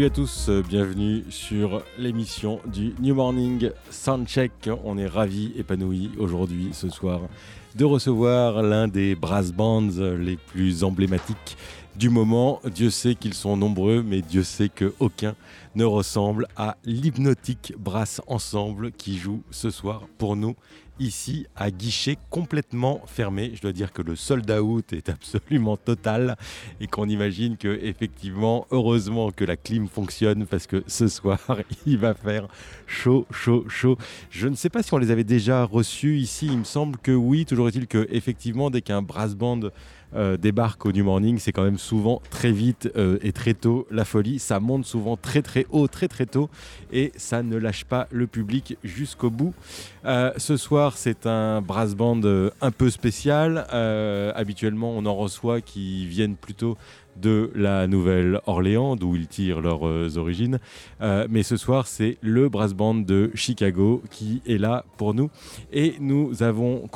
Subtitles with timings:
[0.00, 4.70] Salut à tous, euh, bienvenue sur l'émission du New Morning Soundcheck.
[4.82, 7.20] On est ravis, épanouis aujourd'hui, ce soir,
[7.74, 11.58] de recevoir l'un des brass bands les plus emblématiques
[11.96, 12.60] du moment.
[12.64, 15.34] Dieu sait qu'ils sont nombreux, mais Dieu sait qu'aucun
[15.74, 20.56] ne ressemble à l'hypnotique Brass Ensemble qui joue ce soir pour nous
[21.00, 23.52] ici à guichet complètement fermé.
[23.54, 26.36] Je dois dire que le sold out est absolument total
[26.80, 31.40] et qu'on imagine que effectivement, heureusement que la clim fonctionne parce que ce soir,
[31.86, 32.46] il va faire
[32.86, 33.96] chaud, chaud, chaud.
[34.30, 36.46] Je ne sais pas si on les avait déjà reçus ici.
[36.46, 37.46] Il me semble que oui.
[37.46, 39.60] Toujours est-il que effectivement, dès qu'un brass band
[40.14, 43.86] euh, débarque au New Morning, c'est quand même souvent très vite euh, et très tôt
[43.90, 44.38] la folie.
[44.38, 46.50] Ça monte souvent très très haut, très très tôt,
[46.92, 49.54] et ça ne lâche pas le public jusqu'au bout.
[50.04, 52.20] Euh, ce soir, c'est un brass band
[52.60, 53.66] un peu spécial.
[54.34, 56.76] habituellement, on en reçoit qui viennent plutôt
[57.16, 60.58] de la Nouvelle-Orléans, d'où ils tirent leurs euh, origines.
[61.00, 65.30] Euh, mais ce soir, c'est le brass band de Chicago qui est là pour nous.
[65.72, 66.88] Et nous avons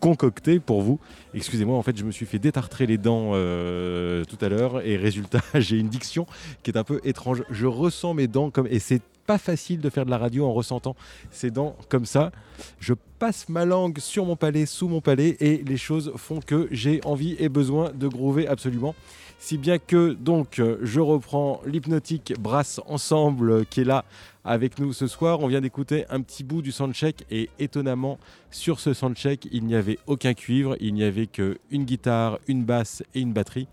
[0.00, 0.98] concocté pour vous,
[1.34, 4.96] excusez-moi, en fait, je me suis fait détartrer les dents euh, tout à l'heure, et
[4.96, 6.26] résultat, j'ai une diction
[6.62, 7.44] qui est un peu étrange.
[7.50, 8.66] Je ressens mes dents comme...
[8.66, 10.96] Et c'est pas facile de faire de la radio en ressentant
[11.30, 12.32] ces dents comme ça.
[12.80, 16.66] Je passe ma langue sur mon palais, sous mon palais, et les choses font que
[16.72, 18.94] j'ai envie et besoin de groover absolument.
[19.42, 24.04] Si bien que donc euh, je reprends l'hypnotique Brass Ensemble euh, qui est là
[24.44, 25.40] avec nous ce soir.
[25.40, 28.18] On vient d'écouter un petit bout du soundcheck et étonnamment
[28.50, 33.02] sur ce soundcheck il n'y avait aucun cuivre, il n'y avait qu'une guitare, une basse
[33.14, 33.66] et une batterie.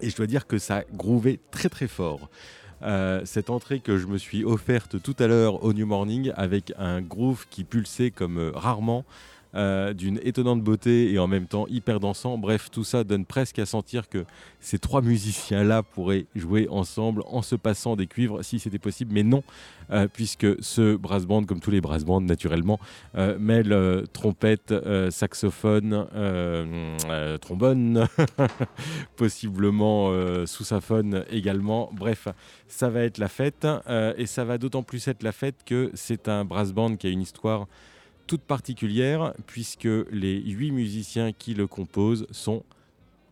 [0.00, 2.28] Et je dois dire que ça grouvait très très fort.
[2.82, 6.72] Euh, cette entrée que je me suis offerte tout à l'heure au New Morning avec
[6.76, 9.04] un groove qui pulsait comme rarement.
[9.54, 12.38] Euh, d'une étonnante beauté et en même temps hyper dansant.
[12.38, 14.24] Bref, tout ça donne presque à sentir que
[14.60, 19.22] ces trois musiciens-là pourraient jouer ensemble en se passant des cuivres si c'était possible, mais
[19.22, 19.42] non,
[19.90, 22.80] euh, puisque ce brass band, comme tous les brass bands naturellement,
[23.14, 23.76] euh, mêle
[24.14, 24.72] trompette,
[25.10, 26.06] saxophone,
[27.42, 28.06] trombone,
[29.16, 30.12] possiblement
[30.46, 31.90] sous-saphone également.
[31.92, 32.28] Bref,
[32.68, 33.66] ça va être la fête
[34.16, 37.10] et ça va d'autant plus être la fête que c'est un brass band qui a
[37.10, 37.66] une histoire
[38.40, 42.62] particulière puisque les huit musiciens qui le composent sont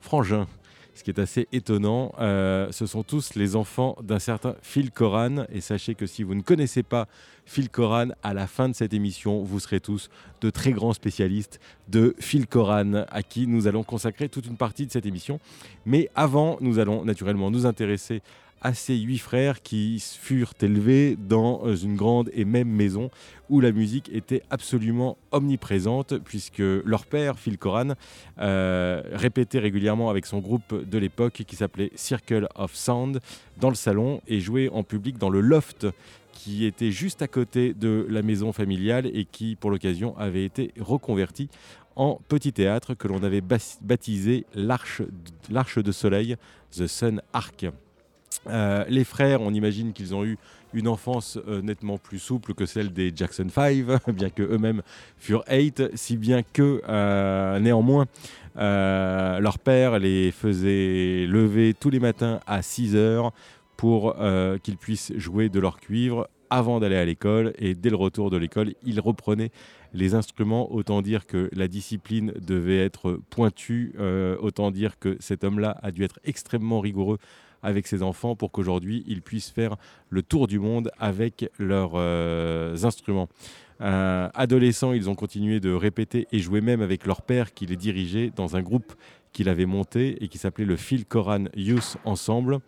[0.01, 0.47] frangins.
[0.95, 5.47] Ce qui est assez étonnant, euh, ce sont tous les enfants d'un certain Phil Coran.
[5.51, 7.09] Et sachez que si vous ne connaissez pas
[7.47, 10.11] Phil Coran, à la fin de cette émission, vous serez tous
[10.43, 11.59] de très grands spécialistes
[11.89, 15.41] de Phil Coran, à qui nous allons consacrer toute une partie de cette émission.
[15.87, 18.21] Mais avant, nous allons naturellement nous intéresser
[18.63, 23.11] à ces huit frères qui furent élevés dans euh, une grande et même maison
[23.49, 27.95] où la musique était absolument omniprésente puisque leur père, Phil Coran,
[28.39, 33.21] euh, répétait régulièrement avec son groupe de l'époque qui s'appelait Circle of Sound
[33.59, 35.87] dans le salon et jouait en public dans le loft
[36.33, 40.73] qui était juste à côté de la maison familiale et qui, pour l'occasion, avait été
[40.81, 41.51] reconverti
[41.97, 45.03] en petit théâtre que l'on avait baptisé l'Arche
[45.79, 46.37] de Soleil,
[46.71, 47.67] The Sun Arc.
[48.47, 50.39] Euh, les frères, on imagine qu'ils ont eu
[50.73, 53.85] une enfance euh, nettement plus souple que celle des Jackson 5,
[54.15, 54.83] bien que eux-mêmes
[55.19, 58.07] furent 8, si bien que euh, néanmoins
[58.57, 63.33] leur père les faisait lever tous les matins à 6 heures
[63.77, 64.17] pour
[64.63, 68.37] qu'ils puissent jouer de leur cuivre avant d'aller à l'école et dès le retour de
[68.37, 69.53] l'école, ils reprenaient
[69.95, 70.71] les instruments.
[70.73, 73.95] Autant dire que la discipline devait être pointue,
[74.41, 77.19] autant dire que cet homme-là a dû être extrêmement rigoureux
[77.63, 79.77] avec ses enfants pour qu'aujourd'hui ils puissent faire
[80.09, 81.97] le tour du monde avec leurs
[82.85, 83.29] instruments.
[83.81, 88.33] adolescents, ils ont continué de répéter et jouer même avec leur père qui les dirigeait
[88.35, 88.95] dans un groupe
[89.33, 92.59] qu'il avait monté et qui s'appelait le Phil Koran Youth Ensemble.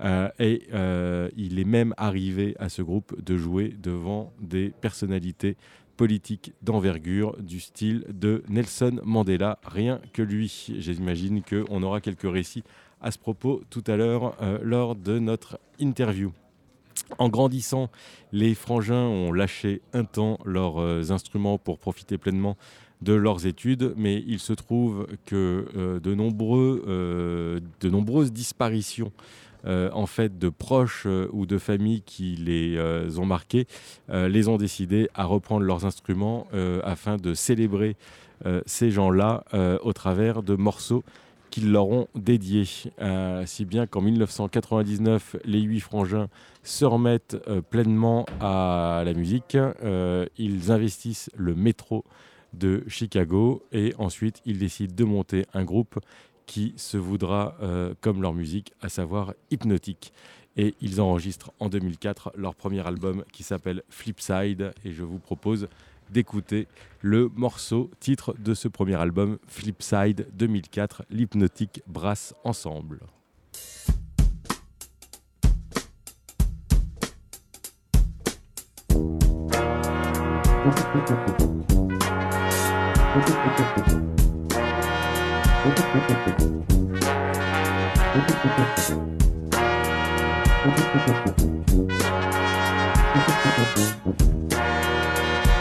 [0.00, 5.56] Euh, et euh, il est même arrivé à ce groupe de jouer devant des personnalités
[5.96, 10.72] politiques d'envergure du style de Nelson Mandela, rien que lui.
[10.78, 12.64] J'imagine qu'on aura quelques récits
[13.04, 16.32] à ce propos tout à l'heure euh, lors de notre interview.
[17.18, 17.90] En grandissant,
[18.32, 22.56] les frangins ont lâché un temps leurs instruments pour profiter pleinement
[23.02, 29.12] de leurs études, mais il se trouve que de, nombreux, de nombreuses disparitions
[29.66, 33.66] euh, en fait de proches euh, ou de familles qui les euh, ont marqués
[34.10, 36.46] les ont décidés à reprendre leurs instruments
[36.82, 37.96] afin de célébrer
[38.66, 39.44] ces gens-là
[39.82, 41.02] au travers de morceaux
[41.54, 42.64] qu'ils leur ont dédiés.
[42.64, 46.26] si bien qu'en 1999, les huit frangins
[46.64, 47.36] se remettent
[47.70, 49.56] pleinement à la musique.
[50.36, 52.04] ils investissent le métro
[52.54, 56.00] de Chicago et ensuite ils décident de monter un groupe
[56.46, 60.12] qui se voudra euh, comme leur musique, à savoir hypnotique.
[60.56, 64.72] Et ils enregistrent en 2004 leur premier album qui s'appelle Flipside.
[64.84, 65.68] Et je vous propose
[66.10, 66.68] d'écouter
[67.00, 73.00] le morceau titre de ce premier album, Flipside 2004, l'hypnotique brasse ensemble.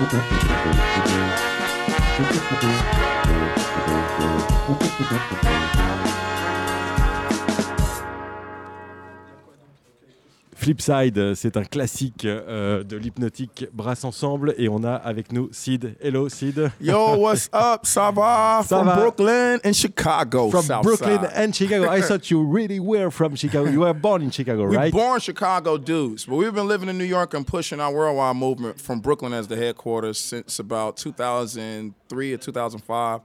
[0.00, 0.12] Thank
[5.92, 5.97] you.
[10.68, 15.48] Flipside, euh, c'est un classique euh, de l'hypnotique Brass ensemble et on a avec nous
[15.50, 15.96] Sid.
[15.98, 16.70] Hello Sid.
[16.78, 17.86] Yo, what's up?
[17.86, 18.60] Ça va?
[18.62, 18.96] Ça from va.
[18.96, 20.50] Brooklyn and Chicago.
[20.50, 21.32] From South Brooklyn side.
[21.34, 21.88] and Chicago.
[21.90, 23.70] I thought you really were from Chicago.
[23.70, 24.92] You were born in Chicago, We right?
[24.92, 28.78] born Chicago dudes, but we've been living in New York and pushing our worldwide movement
[28.78, 33.20] from Brooklyn as the headquarters since about 2003 or 2005.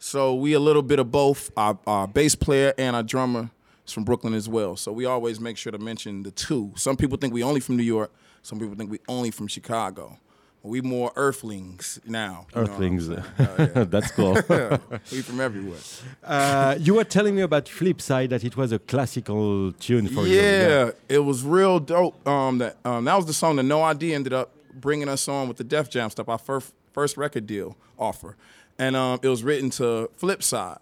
[0.00, 1.52] So we a little bit of both.
[1.56, 3.50] Our, our bass player and our drummer
[3.90, 4.76] is from Brooklyn as well.
[4.76, 6.72] So we always make sure to mention the two.
[6.76, 8.12] Some people think we only from New York.
[8.42, 10.18] Some people think we only from Chicago.
[10.62, 12.46] We more earthlings now.
[12.54, 13.08] you know what I'm Earthlings.
[13.08, 13.24] Oh,
[13.58, 13.84] yeah.
[13.84, 14.34] That's cool.
[15.12, 15.78] we from everywhere.
[16.22, 20.36] uh, you were telling me about Flipside that it was a classical tune for you.
[20.36, 22.26] yeah, it was real dope.
[22.28, 25.48] Um, that um, that was the song that No ID ended up bringing us on
[25.48, 28.36] with the Def Jam stuff, our first first record deal offer,
[28.78, 30.78] and um, it was written to Flipside.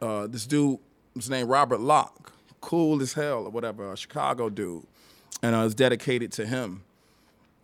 [0.00, 0.78] Uh, this dude
[1.14, 4.86] was named Robert Locke, cool as hell or whatever, a Chicago dude,
[5.42, 6.82] and it was dedicated to him.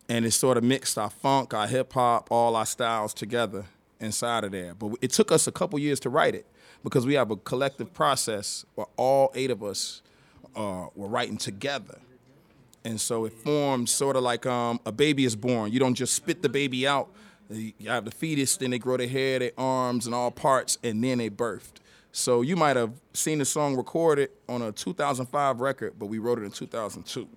[0.09, 3.65] And it sort of mixed our funk, our hip hop, all our styles together
[4.01, 4.75] inside of there.
[4.75, 6.47] But it took us a couple years to write it
[6.83, 10.03] because we have a collective process where all eight of us
[10.55, 11.99] uh, were writing together.
[12.85, 15.73] And so it forms sort of like um, a baby is born.
[15.73, 17.09] You don't just spit the baby out.
[17.49, 21.03] You have the fetus, then they grow their hair, their arms, and all parts, and
[21.03, 21.77] then they birthed.
[22.17, 26.39] So you might have seen the song recorded on a 2005 record, but we wrote
[26.39, 27.29] it in 2002.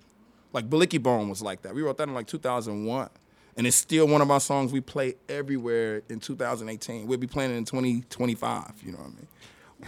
[0.52, 1.74] Like Balicky Bone was like that.
[1.74, 3.08] We wrote that in like 2001.
[3.56, 7.08] And it's still one of our songs we play everywhere in 2018.
[7.08, 9.10] We'll be playing it in 2025, you know what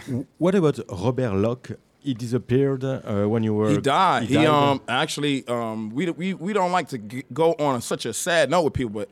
[0.07, 0.27] I mean?
[0.37, 1.71] What about Robert Locke?
[1.99, 3.69] He disappeared uh, when you were.
[3.69, 4.23] He died.
[4.23, 8.13] He, um actually um we we we don't like to g- go on such a
[8.13, 9.09] sad note with people, but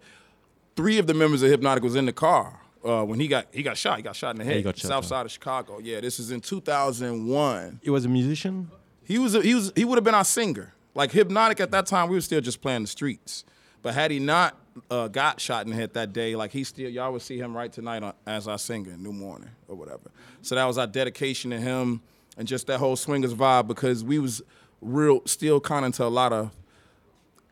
[0.75, 3.63] three of the members of Hypnotic was in the car uh, when he got he
[3.63, 3.97] got shot.
[3.97, 4.65] He got shot in the head.
[4.65, 5.79] he South side of Chicago.
[5.79, 7.79] Yeah, this is in 2001.
[7.83, 8.71] He was a musician.
[9.03, 10.73] He was a, he was he would have been our singer.
[10.95, 13.45] Like Hypnotic at that time, we were still just playing the streets.
[13.81, 14.57] But had he not
[14.89, 17.55] uh, got shot in the head that day, like he still y'all would see him
[17.55, 20.11] right tonight on, as our singer, New Morning or whatever.
[20.41, 22.01] So that was our dedication to him
[22.37, 24.41] and just that whole swingers vibe because we was
[24.81, 26.51] real still kind of into a lot of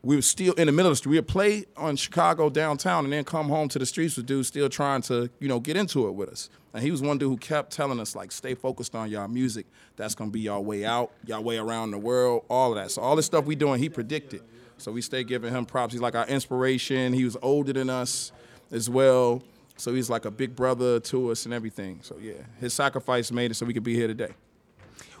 [0.02, 1.10] we were still in the middle of the street.
[1.10, 4.48] We would play on Chicago downtown and then come home to the streets with dudes
[4.48, 6.50] still trying to, you know, get into it with us.
[6.72, 9.66] And he was one dude who kept telling us, like, stay focused on y'all music.
[9.96, 12.90] That's gonna be y'all way out, y'all way around the world, all of that.
[12.92, 14.42] So all this stuff we doing, he predicted.
[14.76, 15.92] So we stay giving him props.
[15.92, 17.12] He's like our inspiration.
[17.12, 18.30] He was older than us
[18.70, 19.42] as well.
[19.76, 22.00] So he's like a big brother to us and everything.
[22.02, 24.34] So yeah, his sacrifice made it so we could be here today.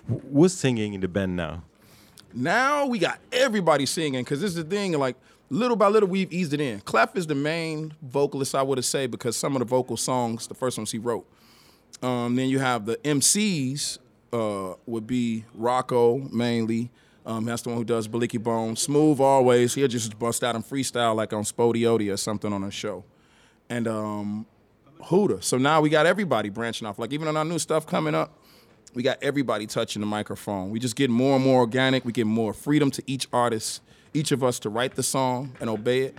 [0.08, 1.62] Wh- Who's singing in the band now?
[2.34, 4.92] Now we got everybody singing because this is the thing.
[4.92, 5.16] Like
[5.50, 6.80] little by little, we've eased it in.
[6.80, 10.54] Clef is the main vocalist, I would say, because some of the vocal songs, the
[10.54, 11.26] first ones he wrote.
[12.02, 13.98] Um, then you have the MCs
[14.32, 16.90] uh, would be Rocco mainly.
[17.26, 18.76] Um, that's the one who does Balicky Bone.
[18.76, 19.74] Smooth always.
[19.74, 23.04] He'll just bust out and freestyle like on Spodioti or something on a show.
[23.68, 24.46] And um,
[25.02, 25.42] Huda.
[25.42, 26.98] So now we got everybody branching off.
[26.98, 28.38] Like even on our new stuff coming up,
[28.94, 30.70] we got everybody touching the microphone.
[30.70, 32.04] We just get more and more organic.
[32.04, 33.82] We get more freedom to each artist,
[34.14, 36.18] each of us to write the song and obey it.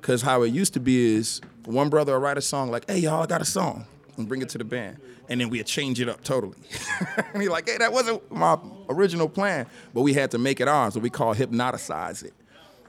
[0.00, 2.98] Cause how it used to be is one brother will write a song like, "Hey
[2.98, 3.86] y'all, I got a song,"
[4.18, 4.98] and bring it to the band,
[5.30, 6.58] and then we'd change it up totally.
[7.32, 8.58] and he like, "Hey, that wasn't my
[8.90, 10.94] original plan," but we had to make it ours.
[10.94, 12.34] What we call hypnoticize it.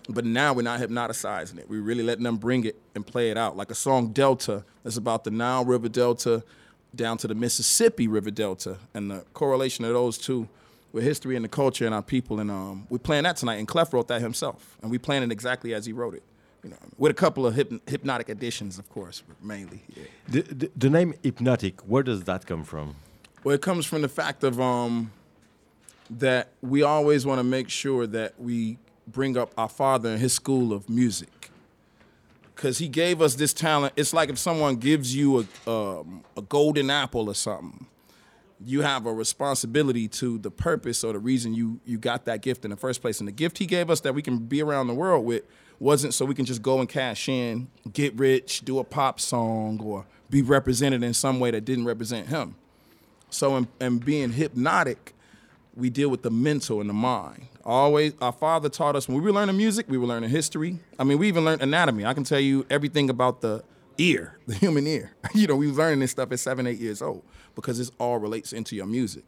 [0.09, 1.69] But now we're not hypnoticizing it.
[1.69, 3.57] We're really letting them bring it and play it out.
[3.57, 6.43] Like a song Delta that's about the Nile River Delta
[6.95, 10.47] down to the Mississippi River Delta and the correlation of those two
[10.91, 12.39] with history and the culture and our people.
[12.39, 13.55] And um, we're playing that tonight.
[13.55, 14.77] And Clef wrote that himself.
[14.81, 16.23] And we playing it exactly as he wrote it.
[16.63, 19.83] You know, with a couple of hyp- hypnotic additions, of course, mainly.
[19.95, 20.03] Yeah.
[20.29, 22.95] The, the, the name Hypnotic, where does that come from?
[23.43, 25.11] Well, it comes from the fact of um,
[26.09, 30.33] that we always want to make sure that we bring up our father and his
[30.33, 31.29] school of music
[32.55, 33.93] because he gave us this talent.
[33.95, 37.87] It's like if someone gives you a um, a golden apple or something,
[38.63, 42.65] you have a responsibility to the purpose or the reason you you got that gift
[42.65, 43.19] in the first place.
[43.19, 45.43] And the gift he gave us that we can be around the world with
[45.79, 49.81] wasn't so we can just go and cash in, get rich, do a pop song,
[49.83, 52.55] or be represented in some way that didn't represent him.
[53.29, 55.13] So in being hypnotic,
[55.75, 57.47] we deal with the mental and the mind.
[57.63, 60.79] Always, our father taught us when we were learning music, we were learning history.
[60.99, 62.05] I mean, we even learned anatomy.
[62.05, 63.63] I can tell you everything about the
[63.97, 65.13] ear, the human ear.
[65.33, 67.23] you know, we was learning this stuff at seven, eight years old
[67.55, 69.23] because this all relates into your music.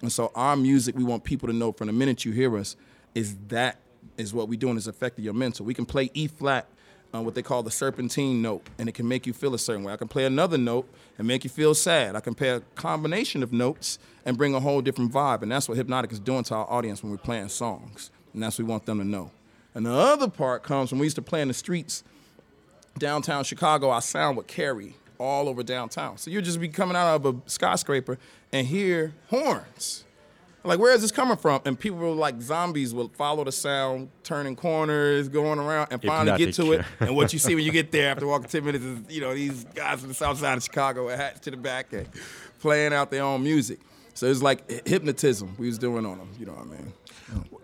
[0.00, 2.76] And so our music, we want people to know from the minute you hear us,
[3.14, 3.78] is that
[4.16, 5.64] is what we're doing is affecting your mental.
[5.64, 6.66] We can play E flat,
[7.14, 9.84] uh, what they call the serpentine note, and it can make you feel a certain
[9.84, 9.92] way.
[9.92, 10.88] I can play another note
[11.18, 12.16] and make you feel sad.
[12.16, 15.42] I can play a combination of notes and bring a whole different vibe.
[15.42, 18.10] And that's what Hypnotic is doing to our audience when we're playing songs.
[18.32, 19.30] And that's what we want them to know.
[19.74, 22.04] And the other part comes when we used to play in the streets
[22.98, 26.18] downtown Chicago, our sound would carry all over downtown.
[26.18, 28.18] So you'd just be coming out of a skyscraper
[28.52, 30.04] and hear horns.
[30.64, 31.60] Like, where is this coming from?
[31.64, 36.38] And people were like zombies will follow the sound, turning corners, going around, and finally
[36.38, 36.84] get to it.
[37.00, 39.34] and what you see when you get there after walking 10 minutes is, you know,
[39.34, 42.08] these guys from the south side of Chicago with hats to the back and
[42.60, 43.80] playing out their own music.
[44.14, 46.92] So it's like hypnotism we was doing on them, you know what I mean?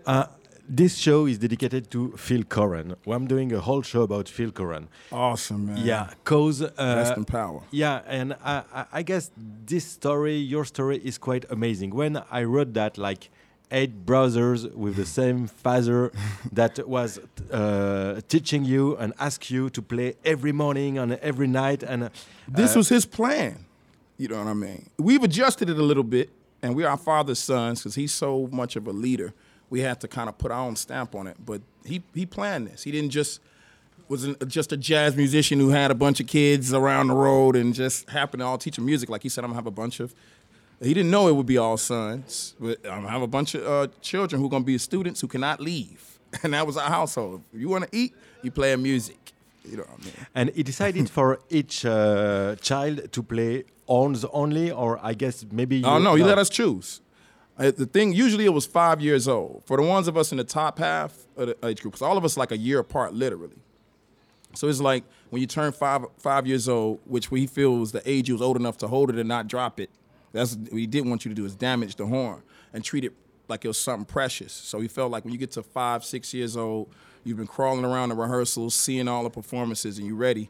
[0.05, 0.25] Uh,
[0.69, 2.95] this show is dedicated to Phil Cohran.
[3.03, 4.87] Well, I'm doing a whole show about Phil Cohran.
[5.11, 5.77] Awesome, man.
[5.83, 7.63] Yeah, cause uh, rest in power.
[7.71, 9.31] Yeah, and I, I guess
[9.65, 11.95] this story, your story, is quite amazing.
[11.95, 13.31] When I wrote that, like
[13.71, 16.11] eight brothers with the same father
[16.51, 17.19] that was
[17.51, 22.09] uh, teaching you and ask you to play every morning and every night, and uh,
[22.47, 23.65] this was his plan.
[24.17, 24.89] You know what I mean?
[24.99, 26.29] We've adjusted it a little bit,
[26.61, 29.33] and we're our father's sons because he's so much of a leader
[29.69, 31.37] we had to kind of put our own stamp on it.
[31.43, 32.83] But he he planned this.
[32.83, 33.39] He didn't just
[34.07, 37.73] wasn't just a jazz musician who had a bunch of kids around the road and
[37.73, 39.09] just happened to all teach them music.
[39.09, 40.13] Like he said, I'm gonna have a bunch of.
[40.81, 43.67] He didn't know it would be all sons, but I'm gonna have a bunch of
[43.67, 47.43] uh, children who are gonna be students who cannot leave, and that was our household.
[47.53, 49.33] If you want to eat, you play a music.
[49.65, 50.13] You know what I mean?
[50.33, 55.83] And he decided for each uh, child to play horns only, or I guess maybe.
[55.83, 57.01] Oh no, he let us choose.
[57.59, 60.37] Uh, the thing usually it was five years old for the ones of us in
[60.37, 61.93] the top half of the age group.
[61.93, 63.57] Because all of us like a year apart, literally.
[64.55, 68.01] So it's like when you turn five five years old, which we feel was the
[68.09, 69.89] age you was old enough to hold it and not drop it.
[70.31, 73.13] That's what he didn't want you to do is damage the horn and treat it
[73.49, 74.53] like it was something precious.
[74.53, 76.89] So he felt like when you get to five, six years old,
[77.23, 80.49] you've been crawling around the rehearsals, seeing all the performances, and you're ready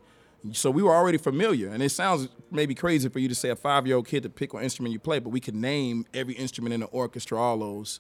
[0.54, 3.56] so we were already familiar, and it sounds maybe crazy for you to say a
[3.56, 6.80] five-year-old kid to pick what instrument you play, but we could name every instrument in
[6.80, 8.00] the orchestra, all those,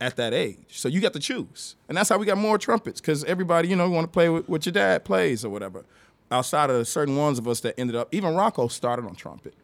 [0.00, 0.58] at that age.
[0.68, 3.76] So you got to choose, and that's how we got more trumpets, because everybody, you
[3.76, 5.84] know, want to play what your dad plays or whatever.
[6.30, 9.54] Outside of certain ones of us that ended up, even Rocco started on trumpet,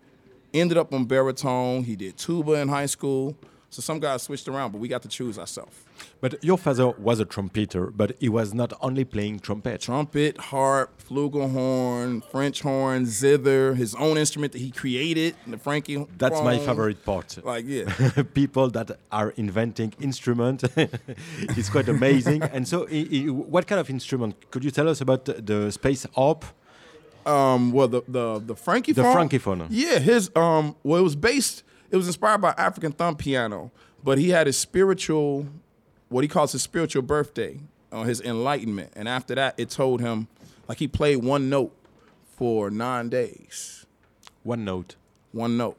[0.54, 1.84] ended up on baritone.
[1.84, 3.36] He did tuba in high school.
[3.74, 5.76] So some guys switched around, but we got to choose ourselves.
[6.20, 9.80] But your father was a trumpeter, but he was not only playing trumpet.
[9.80, 16.06] Trumpet, harp, flugelhorn, French horn, zither, his own instrument that he created, the Frankie.
[16.16, 17.44] That's my favorite part.
[17.44, 17.86] Like yeah,
[18.34, 20.62] people that are inventing instrument.
[21.56, 22.42] it's quite amazing.
[22.54, 24.52] and so, he, he, what kind of instrument?
[24.52, 26.44] Could you tell us about the space harp?
[27.26, 28.92] Um, well, the the the Frankie.
[28.92, 29.66] The Frankiphone.
[29.68, 30.76] Yeah, his um.
[30.84, 33.70] Well, it was based it was inspired by African thumb piano,
[34.02, 35.46] but he had his spiritual,
[36.08, 37.58] what he calls his spiritual birthday,
[37.92, 40.26] on his enlightenment, and after that, it told him,
[40.68, 41.72] like he played one note
[42.36, 43.86] for nine days.
[44.42, 44.96] One note.
[45.32, 45.78] One note.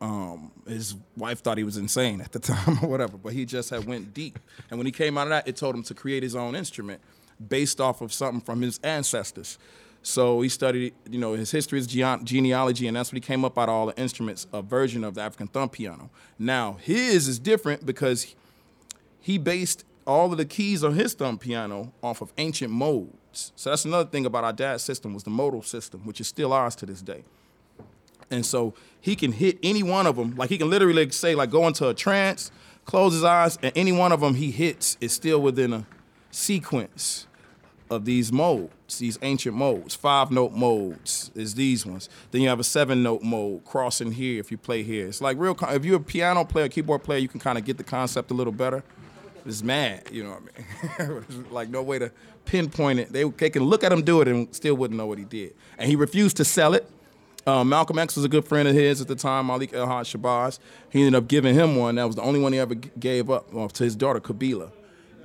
[0.00, 3.70] Um, his wife thought he was insane at the time or whatever, but he just
[3.70, 4.38] had went deep.
[4.70, 7.00] And when he came out of that, it told him to create his own instrument
[7.48, 9.58] based off of something from his ancestors.
[10.06, 13.58] So he studied, you know, his history, his genealogy, and that's what he came up
[13.58, 16.10] out of all the instruments, a version of the African thumb piano.
[16.38, 18.36] Now, his is different because
[19.18, 23.52] he based all of the keys on his thumb piano off of ancient modes.
[23.56, 26.52] So that's another thing about our dad's system was the modal system, which is still
[26.52, 27.24] ours to this day.
[28.30, 30.34] And so he can hit any one of them.
[30.36, 32.50] Like he can literally say, like go into a trance,
[32.84, 35.86] close his eyes, and any one of them he hits is still within a
[36.30, 37.26] sequence
[37.94, 39.94] of these modes, these ancient modes.
[39.94, 42.08] Five note modes is these ones.
[42.30, 45.06] Then you have a seven note mode crossing here if you play here.
[45.06, 45.56] It's like real.
[45.62, 48.34] If you're a piano player, keyboard player, you can kind of get the concept a
[48.34, 48.82] little better.
[49.46, 51.46] It's mad, you know what I mean?
[51.50, 52.10] like no way to
[52.46, 53.12] pinpoint it.
[53.12, 55.54] They, they can look at him do it and still wouldn't know what he did.
[55.78, 56.88] And he refused to sell it.
[57.46, 60.14] Uh, Malcolm X was a good friend of his at the time, Malik El Haj
[60.14, 60.58] Shabazz.
[60.88, 61.96] He ended up giving him one.
[61.96, 64.70] That was the only one he ever gave up well, to his daughter, Qubilah.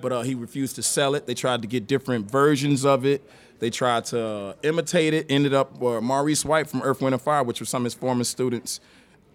[0.02, 1.26] But uh, he refused to sell it.
[1.28, 3.28] They tried to get different versions of it.
[3.60, 5.26] They tried to uh, imitate it.
[5.30, 7.94] Ended up, uh, Maurice White from Earth, Wind, and Fire, which was some of his
[7.94, 8.80] former students,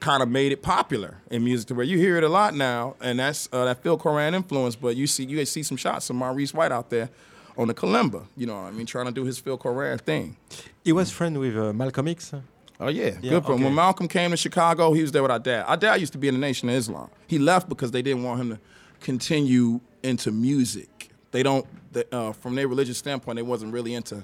[0.01, 2.95] kind of made it popular in music to where you hear it a lot now,
[3.01, 4.77] and that's uh, that Phil Cohran influence.
[4.77, 7.11] But you see, you see some shots of Maurice White out there
[7.59, 8.25] on the kalimba.
[8.37, 8.87] You know what I mean?
[8.87, 10.37] Trying to do his Phil Cohran thing.
[10.83, 12.33] He was friend with uh, Malcolm X.
[12.81, 13.55] Oh yeah, Yeah, good for him.
[13.57, 13.65] okay.
[13.65, 15.65] When Malcolm came to Chicago, he was there with our dad.
[15.67, 17.09] Our dad used to be in the Nation of Islam.
[17.29, 18.59] He left because they didn't want him to
[19.01, 21.11] continue into music.
[21.33, 24.23] They don't, they, uh, from their religious standpoint, they wasn't really into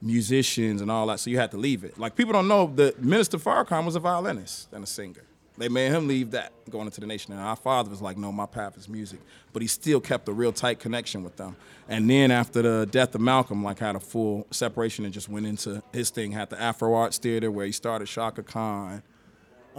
[0.00, 1.20] musicians and all that.
[1.20, 1.98] So you had to leave it.
[1.98, 5.24] Like people don't know that Minister Farrakhan was a violinist and a singer.
[5.58, 7.32] They made him leave that going into the nation.
[7.32, 9.18] And our father was like, no, my path is music.
[9.52, 11.56] But he still kept a real tight connection with them.
[11.88, 15.46] And then after the death of Malcolm, like had a full separation and just went
[15.46, 16.30] into his thing.
[16.30, 19.02] Had the Afro Arts Theater where he started Chaka Khan.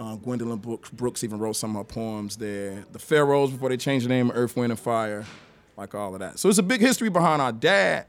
[0.00, 2.84] Uh, Gwendolyn Brooks, Brooks even wrote some of her poems there.
[2.92, 5.26] The Pharaohs before they changed the name Earth, Wind, and Fire,
[5.76, 6.38] like all of that.
[6.38, 8.06] So it's a big history behind our dad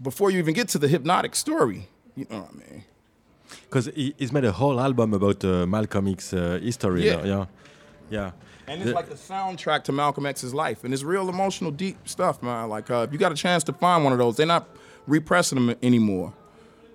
[0.00, 1.88] before you even get to the hypnotic story.
[2.14, 2.84] You know what I mean?
[3.62, 7.04] Because he's made a whole album about uh, Malcolm X uh, history.
[7.06, 7.24] Yeah.
[7.24, 7.46] yeah.
[8.08, 8.30] Yeah.
[8.68, 11.96] And it's The- like the soundtrack to Malcolm X's life, and it's real emotional, deep
[12.08, 12.68] stuff, man.
[12.68, 14.68] Like uh, if you got a chance to find one of those, they're not
[15.08, 16.32] repressing them anymore.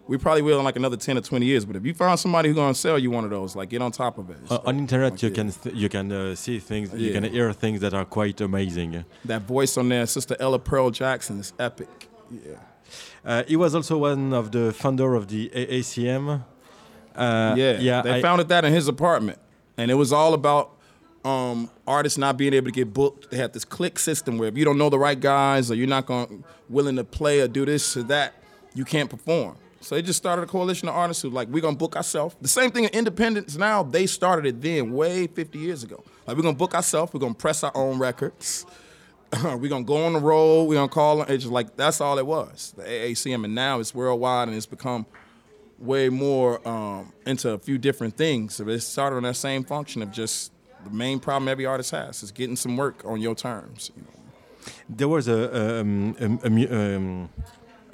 [0.07, 1.65] We probably will in like another ten or twenty years.
[1.65, 3.91] But if you find somebody who's gonna sell you one of those, like get on
[3.91, 4.37] top of it.
[4.49, 5.35] Uh, on internet, you yeah.
[5.35, 9.03] can th- you can uh, see things, you can hear things that are quite amazing.
[9.25, 12.09] that voice on there, Sister Ella Pearl Jackson, is epic.
[12.29, 12.55] Yeah.
[13.25, 16.43] Uh, he was also one of the founder of the AACM.
[17.15, 18.01] Uh, Yeah, yeah.
[18.03, 19.39] They I- founded that in his apartment,
[19.77, 20.71] and it was all about
[21.23, 23.31] um, artists not being able to get booked.
[23.31, 25.87] They had this click system where if you don't know the right guys or you're
[25.87, 28.35] not going willing to play or do this or that,
[28.75, 29.55] you can't perform.
[29.85, 32.35] So they just started a coalition of artists who like we're gonna book ourselves.
[32.41, 33.83] The same thing in independence now.
[33.83, 36.03] They started it then, way 50 years ago.
[36.25, 37.13] Like we're gonna book ourselves.
[37.13, 38.65] We're gonna press our own records.
[39.43, 40.63] we're gonna go on the road.
[40.63, 41.21] We're gonna call.
[41.21, 42.73] It's just like that's all it was.
[42.75, 45.05] The AACM, and now it's worldwide and it's become
[45.77, 48.55] way more um, into a few different things.
[48.55, 50.51] So it started on that same function of just
[50.83, 53.91] the main problem every artist has is getting some work on your terms.
[53.95, 54.15] You know?
[54.89, 57.29] there was a, um, a, a, mu- um,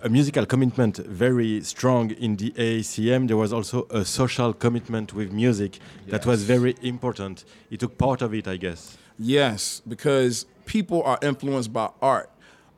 [0.03, 3.27] a musical commitment very strong in the AACM.
[3.27, 7.45] There was also a social commitment with music that was very important.
[7.69, 8.97] He took part of it, I guess.
[9.19, 12.29] Yes, because people are influenced by art.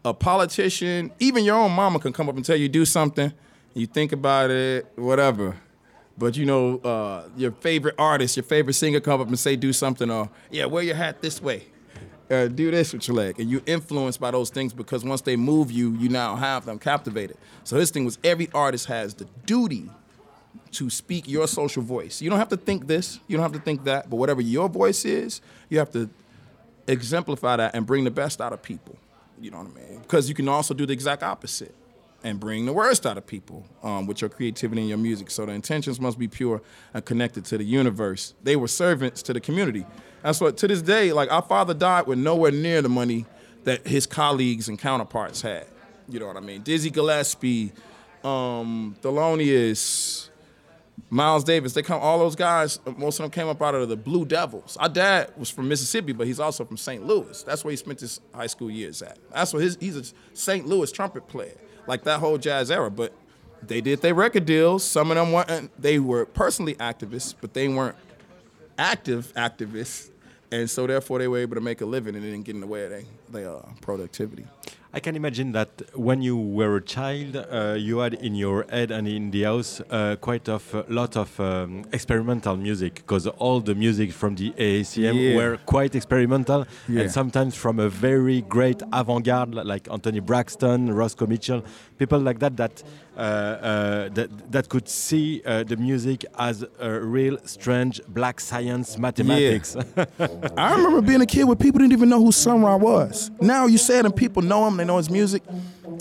[0.03, 3.31] A politician, even your own mama, can come up and tell you do something.
[3.73, 5.55] You think about it, whatever.
[6.17, 9.71] But you know, uh, your favorite artist, your favorite singer, come up and say do
[9.71, 11.67] something, or yeah, wear your hat this way,
[12.29, 15.35] uh, do this with your leg, and you're influenced by those things because once they
[15.35, 17.37] move you, you now have them captivated.
[17.63, 19.89] So his thing was every artist has the duty
[20.71, 22.21] to speak your social voice.
[22.21, 24.69] You don't have to think this, you don't have to think that, but whatever your
[24.69, 26.09] voice is, you have to
[26.87, 28.95] exemplify that and bring the best out of people.
[29.39, 29.99] You know what I mean?
[30.01, 31.75] Because you can also do the exact opposite
[32.23, 35.29] and bring the worst out of people um, with your creativity and your music.
[35.29, 36.61] So the intentions must be pure
[36.93, 38.33] and connected to the universe.
[38.43, 39.85] They were servants to the community.
[40.21, 43.25] That's what to this day, like our father died with nowhere near the money
[43.65, 45.65] that his colleagues and counterparts had.
[46.07, 46.61] You know what I mean?
[46.61, 47.71] Dizzy Gillespie,
[48.23, 50.29] um, Thelonious,
[51.09, 53.95] Miles Davis, they come, all those guys, most of them came up out of the
[53.95, 54.77] Blue Devils.
[54.77, 57.05] Our dad was from Mississippi, but he's also from St.
[57.05, 57.43] Louis.
[57.43, 59.17] That's where he spent his high school years at.
[59.31, 60.65] That's what his, he's a St.
[60.65, 61.55] Louis trumpet player,
[61.87, 62.89] like that whole jazz era.
[62.89, 63.13] But
[63.61, 64.83] they did their record deals.
[64.83, 67.95] Some of them weren't, they were personally activists, but they weren't
[68.77, 70.09] active activists.
[70.51, 72.67] And so therefore they were able to make a living and didn't get in the
[72.67, 74.45] way of their, their uh, productivity.
[74.95, 78.91] I can imagine that when you were a child, uh, you had in your head
[78.91, 83.73] and in the house uh, quite a lot of um, experimental music because all the
[83.73, 85.35] music from the AACM Yeah.
[85.35, 87.01] were quite experimental Yeah.
[87.01, 91.63] and sometimes from a very great avant-garde like Anthony Braxton, Roscoe Mitchell,
[91.97, 96.25] people like that that uh, uh, Uh, uh, that, that could see uh, the music
[96.39, 99.75] as a real strange black science mathematics.
[100.57, 103.29] I remember being a kid where people didn't even know who Sun Ra was.
[103.39, 105.43] Now you say it and people know him, they know his music.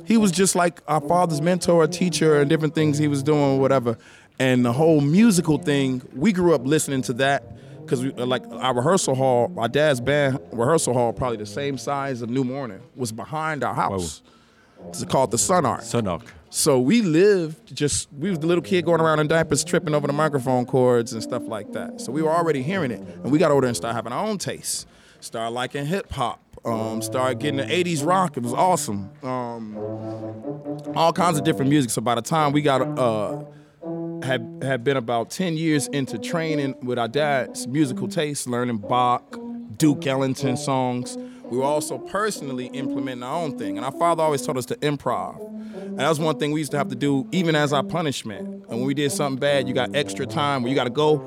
[0.07, 3.61] He was just like our father's mentor, a teacher, and different things he was doing,
[3.61, 3.98] whatever.
[4.38, 7.44] And the whole musical thing, we grew up listening to that
[7.85, 12.22] because uh, like our rehearsal hall, our dad's band rehearsal hall, probably the same size
[12.22, 14.22] of New Morning, was behind our house.
[14.88, 15.81] It's called the Sun Art.
[15.83, 16.23] Sonark.
[16.51, 20.07] So we lived just we was the little kid going around in diapers tripping over
[20.07, 22.01] the microphone cords and stuff like that.
[22.01, 23.01] So we were already hearing it.
[23.01, 24.87] And we got older and started having our own tastes.
[25.21, 26.40] Started liking hip hop.
[26.64, 28.37] Um, started getting the 80s rock.
[28.37, 29.11] It was awesome.
[29.23, 29.77] Um,
[30.95, 31.90] all kinds of different music.
[31.90, 33.45] So by the time we got uh,
[34.23, 39.38] had had been about ten years into training with our dad's musical taste, learning Bach,
[39.77, 41.16] Duke Ellington songs.
[41.53, 44.77] We were also personally implementing our own thing, and our father always taught us to
[44.77, 45.37] improv.
[45.37, 48.43] And that was one thing we used to have to do, even as our punishment.
[48.71, 51.19] And when we did something bad, you got extra time where you got to go,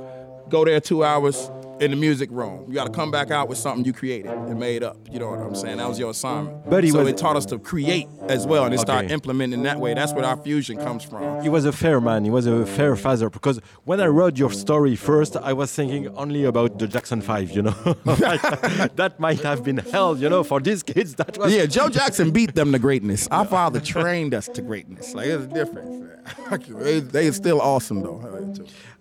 [0.50, 1.50] go there two hours,
[1.82, 2.64] in the music room.
[2.70, 4.98] You got to come back out with something you created and made up.
[5.12, 5.78] You know what I'm saying?
[5.78, 6.70] That was your assignment.
[6.70, 9.14] But he so was- it taught us to create as well and start Okay.
[9.14, 9.94] implementing that way.
[9.94, 11.42] That's where our fusion comes from.
[11.44, 12.24] He was a fair man.
[12.24, 13.30] He was a fair father.
[13.30, 17.52] Because when I read your story first, I was thinking only about the Jackson Five.
[17.52, 17.72] You know,
[18.06, 20.18] that might have been hell.
[20.18, 23.28] You know, for these kids, that was Yeah, Joe Jackson beat them to greatness.
[23.32, 25.14] Our father trained us to greatness.
[25.14, 26.04] Like there's a difference.
[26.70, 28.54] they, they still awesome though.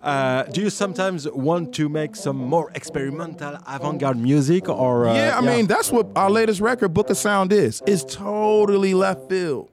[0.05, 5.39] Uh, do you sometimes want to make some more experimental avant-garde music, or uh, yeah,
[5.39, 7.83] I mean that's what our latest record, Book of Sound, is.
[7.87, 9.71] It's totally left field.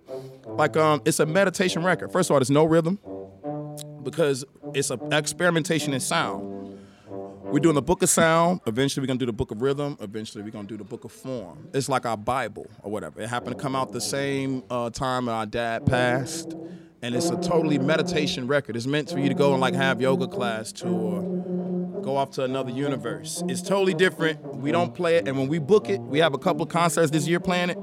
[0.47, 2.13] Like um, it's a meditation record.
[2.13, 2.97] First of all, there's no rhythm
[4.03, 6.79] because it's an experimentation in sound.
[7.43, 8.61] We're doing the Book of Sound.
[8.65, 9.97] Eventually, we're gonna do the Book of Rhythm.
[9.99, 11.67] Eventually, we're gonna do the Book of Form.
[11.73, 13.19] It's like our Bible or whatever.
[13.21, 16.55] It happened to come out the same uh, time our dad passed,
[17.01, 18.75] and it's a totally meditation record.
[18.75, 22.31] It's meant for you to go and like have yoga class to or go off
[22.31, 23.43] to another universe.
[23.47, 24.43] It's totally different.
[24.55, 27.27] We don't play it, and when we book it, we have a couple concerts this
[27.27, 27.77] year playing it.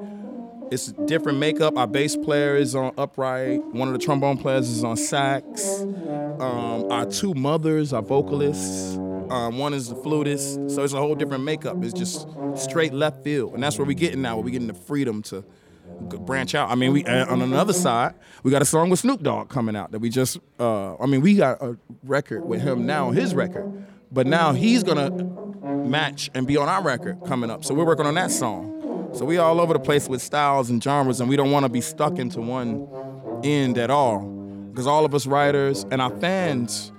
[0.70, 1.78] It's different makeup.
[1.78, 3.64] Our bass player is on upright.
[3.72, 5.80] One of the trombone players is on sax.
[5.80, 8.96] Um, our two mothers are vocalists.
[8.96, 10.70] Um, one is the flutist.
[10.70, 11.82] So it's a whole different makeup.
[11.82, 14.38] It's just straight left field, and that's where we're getting now.
[14.38, 15.42] We're getting the freedom to
[16.00, 16.70] branch out.
[16.70, 19.76] I mean, we uh, on another side, we got a song with Snoop Dogg coming
[19.76, 20.38] out that we just.
[20.58, 24.82] Uh, I mean, we got a record with him now, his record, but now he's
[24.82, 25.10] gonna
[25.88, 27.64] match and be on our record coming up.
[27.64, 28.74] So we're working on that song.
[29.14, 31.70] So we all over the place with styles and genres, and we don't want to
[31.70, 32.86] be stuck into one
[33.42, 34.20] end at all,
[34.70, 36.92] because all of us writers and our fans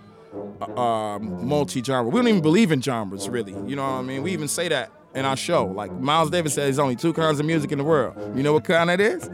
[0.76, 2.10] are multi-genre.
[2.10, 3.54] We don't even believe in genres, really.
[3.54, 4.24] You know what I mean?
[4.24, 5.65] We even say that in our show.
[5.65, 8.15] Like Miles Davis said, there's only two kinds of music in the world.
[8.36, 9.30] You know what kind that is?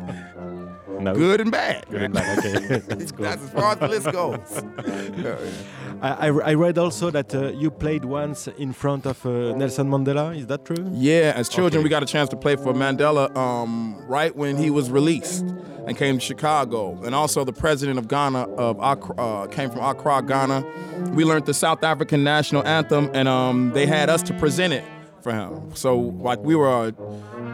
[1.00, 1.14] no.
[1.14, 1.86] Good and bad.
[1.90, 2.78] Good and bad, okay.
[2.88, 3.26] That's cool.
[3.26, 4.64] That's as far as the list goes.
[6.02, 9.90] I, I, I read also that uh, you played once in front of uh, Nelson
[9.90, 10.36] Mandela.
[10.38, 10.90] Is that true?
[10.94, 11.84] Yeah, as children, Okay.
[11.84, 15.46] we got a chance to play for Mandela um, right when he was released
[15.88, 17.02] and came to Chicago.
[17.04, 20.66] And also, the president of Ghana of Accra, uh, came from Accra, Ghana.
[21.14, 24.84] We learned the South African national anthem, and um, they had us to present it
[25.26, 25.76] for him.
[25.76, 25.90] So,
[26.30, 26.94] like, we were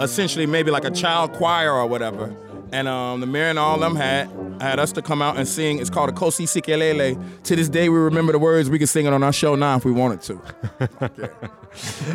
[0.01, 2.25] essentially maybe like a child choir or whatever.
[2.73, 4.29] And um, the mayor and all of them had
[4.61, 5.79] had us to come out and sing.
[5.79, 7.17] It's called a Kosi Sikelele.
[7.47, 8.69] To this day, we remember the words.
[8.69, 10.35] We can sing it on our show now if we wanted to.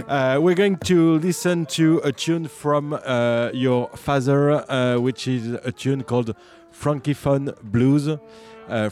[0.07, 5.53] Uh, we're going to listen to a tune from uh, your father, uh, which is
[5.65, 6.35] a tune called
[6.73, 8.07] Frankiphone Blues.
[8.09, 8.19] Uh,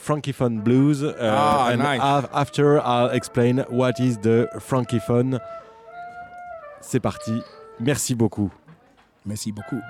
[0.07, 1.03] Frankiphone Blues.
[1.03, 2.01] Uh, Ah, and nice.
[2.03, 5.39] af- after, I'll explain what is the Frankiphone.
[6.87, 7.43] C'est parti.
[7.81, 8.53] Merci beaucoup.
[9.25, 9.81] Merci beaucoup.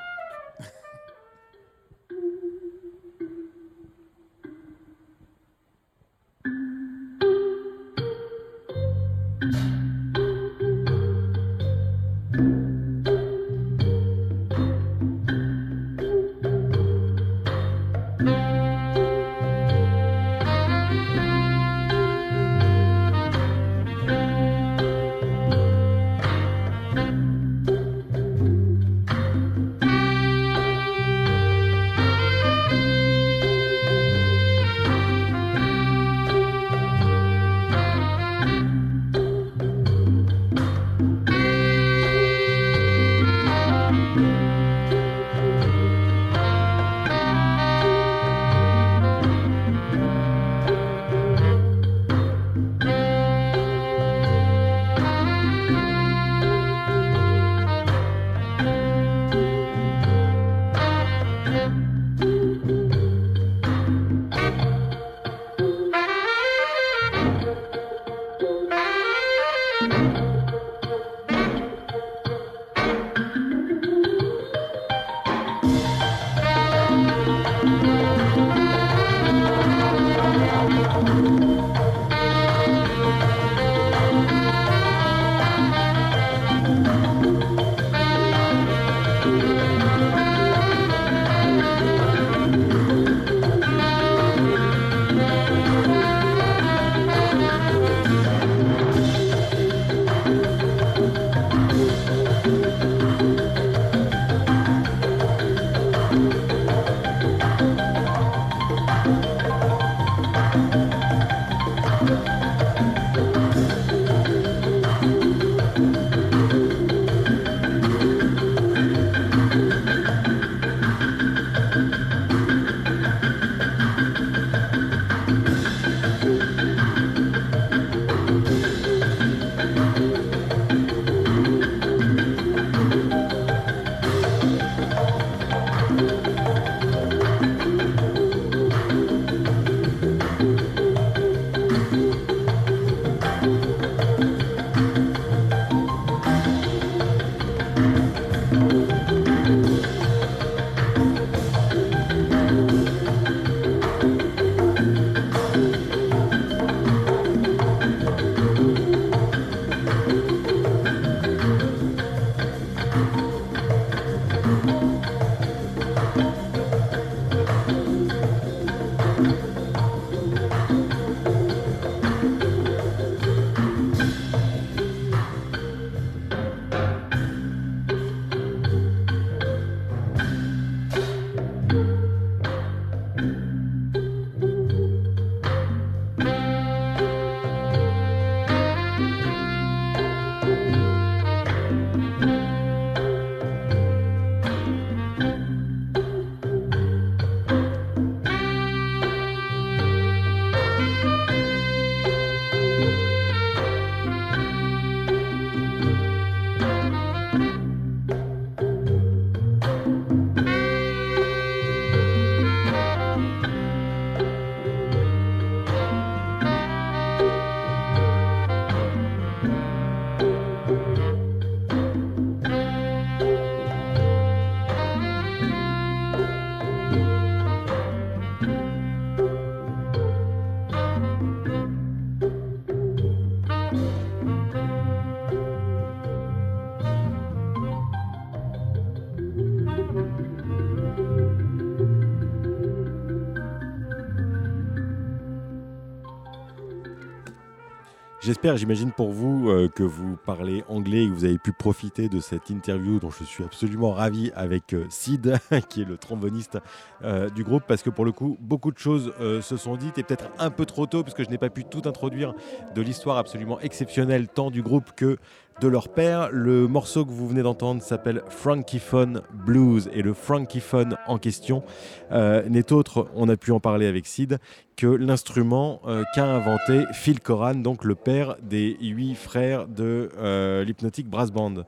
[248.45, 252.21] J'imagine pour vous euh, que vous parlez anglais et que vous avez pu profiter de
[252.21, 255.39] cette interview dont je suis absolument ravi avec euh, Sid,
[255.71, 256.59] qui est le tromboniste
[257.05, 260.03] euh, du groupe, parce que pour le coup, beaucoup de choses se sont dites et
[260.03, 262.35] peut-être un peu trop tôt, puisque je n'ai pas pu tout introduire
[262.75, 265.17] de l'histoire absolument exceptionnelle tant du groupe que
[265.61, 266.31] de leur père.
[266.31, 271.63] Le morceau que vous venez d'entendre s'appelle Frankyphone Blues et le Frankyphone en question
[272.11, 274.39] n'est autre, on a pu en parler avec Sid,
[274.77, 275.81] que l'instrument
[276.15, 281.65] qu'a inventé Phil Coran, donc le père des huit frères de euh, l'Hypnotic Brass Band.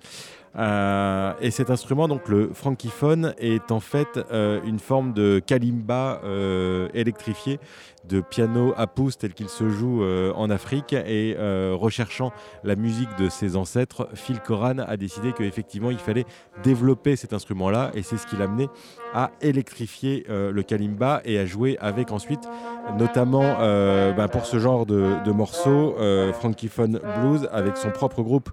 [0.59, 6.21] Euh, et cet instrument, donc le frankyphone, est en fait euh, une forme de kalimba
[6.95, 7.59] électrifié
[8.09, 10.92] de piano à pouce tel qu'il se joue en Afrique.
[10.92, 11.37] Et
[11.73, 12.33] recherchant
[12.64, 16.25] la musique de ses ancêtres, Phil Coran a décidé qu'effectivement il fallait
[16.62, 17.90] développer cet instrument-là.
[17.95, 18.69] Et c'est ce qui l'a amené
[19.14, 22.49] à électrifier le kalimba et à jouer avec ensuite
[22.99, 28.23] notamment euh, ben, pour ce genre de, de morceaux, euh, Frankyphone Blues avec son propre
[28.23, 28.51] groupe,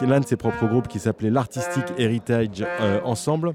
[0.00, 3.54] l'un de ses propres groupes qui s'appelait l'Artistic Heritage euh, Ensemble,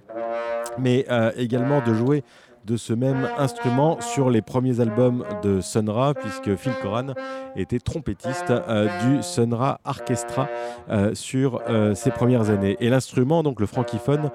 [0.77, 2.23] mais également de jouer
[2.65, 5.89] de ce même instrument sur les premiers albums de Sun
[6.21, 7.13] puisque Phil Coran
[7.55, 10.47] était trompettiste euh, du Sun Ra Orchestra
[10.89, 12.77] euh, sur euh, ses premières années.
[12.79, 14.31] Et l'instrument, donc le frankyphone,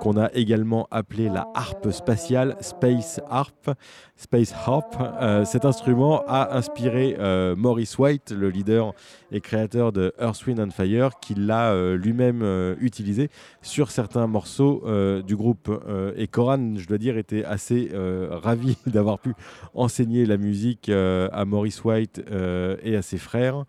[0.00, 3.70] qu'on a également appelé la harpe spatiale, Space Harp,
[4.16, 4.94] Space Harp,
[5.44, 7.16] cet instrument a inspiré
[7.56, 8.92] Maurice White, le leader
[9.32, 13.30] et créateur de Earth, Wind and Fire, qui l'a lui-même utilisé
[13.62, 14.84] sur certains morceaux
[15.26, 15.70] du groupe.
[16.16, 17.44] et Coran, je dois dire, était
[18.30, 19.34] ravi d'avoir pu
[19.74, 23.64] enseigner la musique à Maurice White euh, et à ses frères,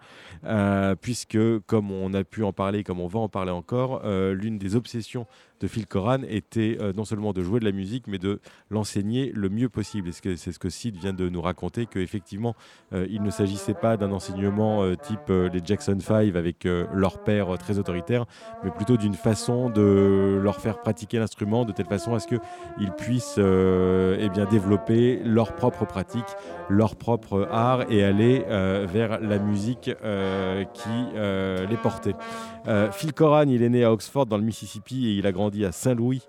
[0.46, 4.34] euh, puisque, comme on a pu en parler, comme on va en parler encore, euh,
[4.34, 5.26] l'une des obsessions
[5.62, 8.40] de Phil Coran était euh, non seulement de jouer de la musique, mais de
[8.70, 10.12] l'enseigner le mieux possible.
[10.14, 12.56] C'est ce, que Sid vient de nous raconter, qu'effectivement,
[12.94, 17.58] euh, il ne s'agissait pas d'un enseignement euh, type les Jackson 5 avec leur père
[17.58, 18.26] très autoritaire,
[18.64, 22.92] mais plutôt d'une façon de leur faire pratiquer l'instrument de telle façon à ce qu'ils
[22.98, 26.26] puissent eh bien, développer leur propre pratique,
[26.70, 28.46] leur propre art et aller
[28.88, 29.92] vers la musique
[30.74, 32.16] qui les portait.
[32.92, 35.72] Phil Coran, il est né à Oxford dans le Mississippi et il a grandi à
[35.72, 36.22] Saint-Louis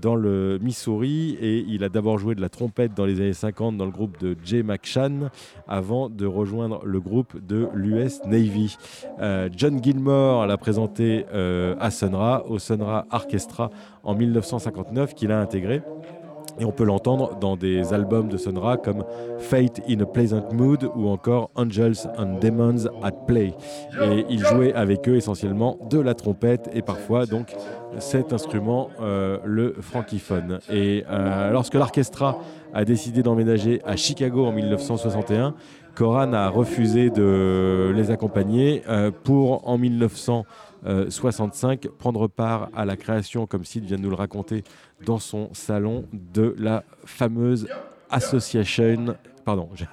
[0.00, 3.76] dans le Missouri et il a d'abord joué de la trompette dans les années 50
[3.76, 5.30] dans le groupe de Jay McShann
[5.68, 8.76] avant de rejoindre le groupe de l'US Navy.
[9.20, 13.70] Euh, John Gilmore l'a présenté euh, à Sunra, au Sunra Orchestra
[14.02, 15.82] en 1959 qu'il a intégré.
[16.58, 19.04] Et on peut l'entendre dans des albums de Sonra comme
[19.38, 23.54] Fate in a Pleasant Mood ou encore Angels and Demons at Play.
[24.02, 27.54] Et il jouait avec eux essentiellement de la trompette et parfois donc
[27.98, 30.58] cet instrument, euh, le frankyphone.
[30.70, 32.38] Et euh, lorsque l'orchestra
[32.72, 35.54] a décidé d'emménager à Chicago en 1961,
[35.94, 39.78] Coran a refusé de les accompagner euh, pour en
[40.84, 44.64] 1965 prendre part à la création, comme Sid vient de nous le raconter,
[45.04, 47.68] dans son salon de la fameuse
[48.10, 49.86] Association pardon, j'ai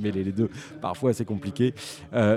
[0.00, 0.48] mêlé les deux,
[0.80, 1.74] parfois c'est compliqué.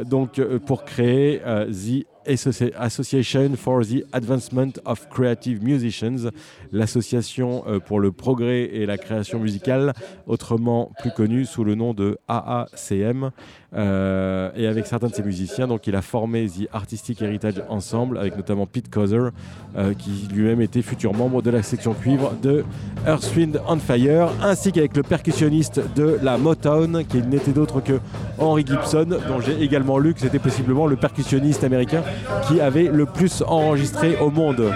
[0.06, 6.30] donc, pour créer The Association for the Advancement of Creative Musicians,
[6.72, 9.94] l'association euh, pour le progrès et la création musicale,
[10.28, 13.32] autrement plus connue sous le nom de AACM.
[13.76, 18.18] Euh, et avec certains de ses musiciens, donc il a formé The Artistic Heritage Ensemble,
[18.18, 19.32] avec notamment Pete Cozer,
[19.76, 22.64] euh, qui lui-même était futur membre de la section cuivre de
[23.06, 28.00] Earth, Wind and Fire, ainsi qu'avec le percussionniste de la Motown, qui n'était d'autre que
[28.38, 32.02] Henry Gibson, dont j'ai également lu que c'était possiblement le percussionniste américain
[32.48, 34.72] qui avait le plus enregistré au monde.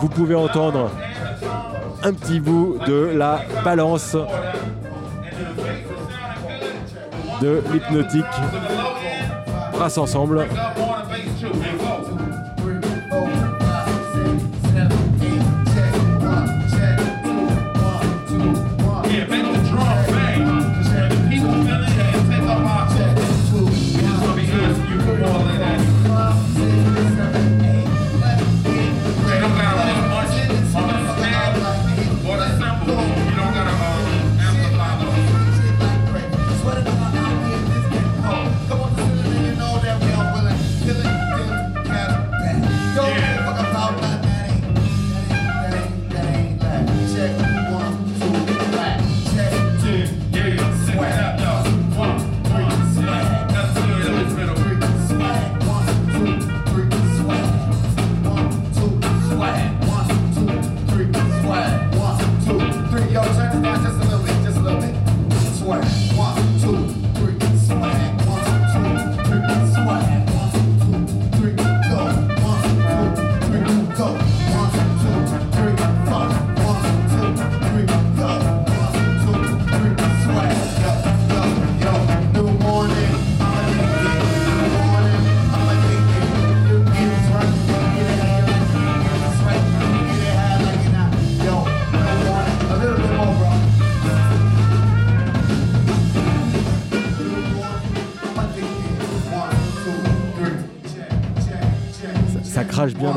[0.00, 0.90] Vous pouvez entendre
[2.02, 4.16] un petit bout de la balance
[7.40, 8.24] de l'hypnotique.
[9.72, 10.46] Brasse ensemble.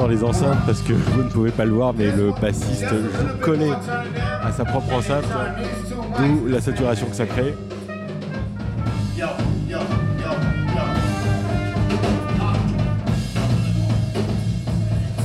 [0.10, 3.72] Les enceintes parce que vous ne pouvez pas le voir, mais le bassiste joue collé
[4.44, 5.26] à sa propre enceinte,
[6.18, 7.56] d'où la saturation que ça crée.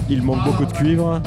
[0.08, 1.20] Il manque beaucoup de cuivre.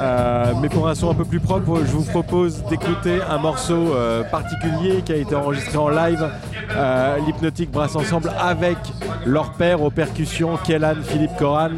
[0.00, 3.94] Euh, mais pour un son un peu plus propre, je vous propose d'écouter un morceau
[3.94, 6.24] euh, particulier qui a été enregistré en live.
[6.70, 8.78] Euh, L'Hypnotique brasse ensemble avec
[9.26, 11.70] leur père aux percussions, Kellan Philippe Coran.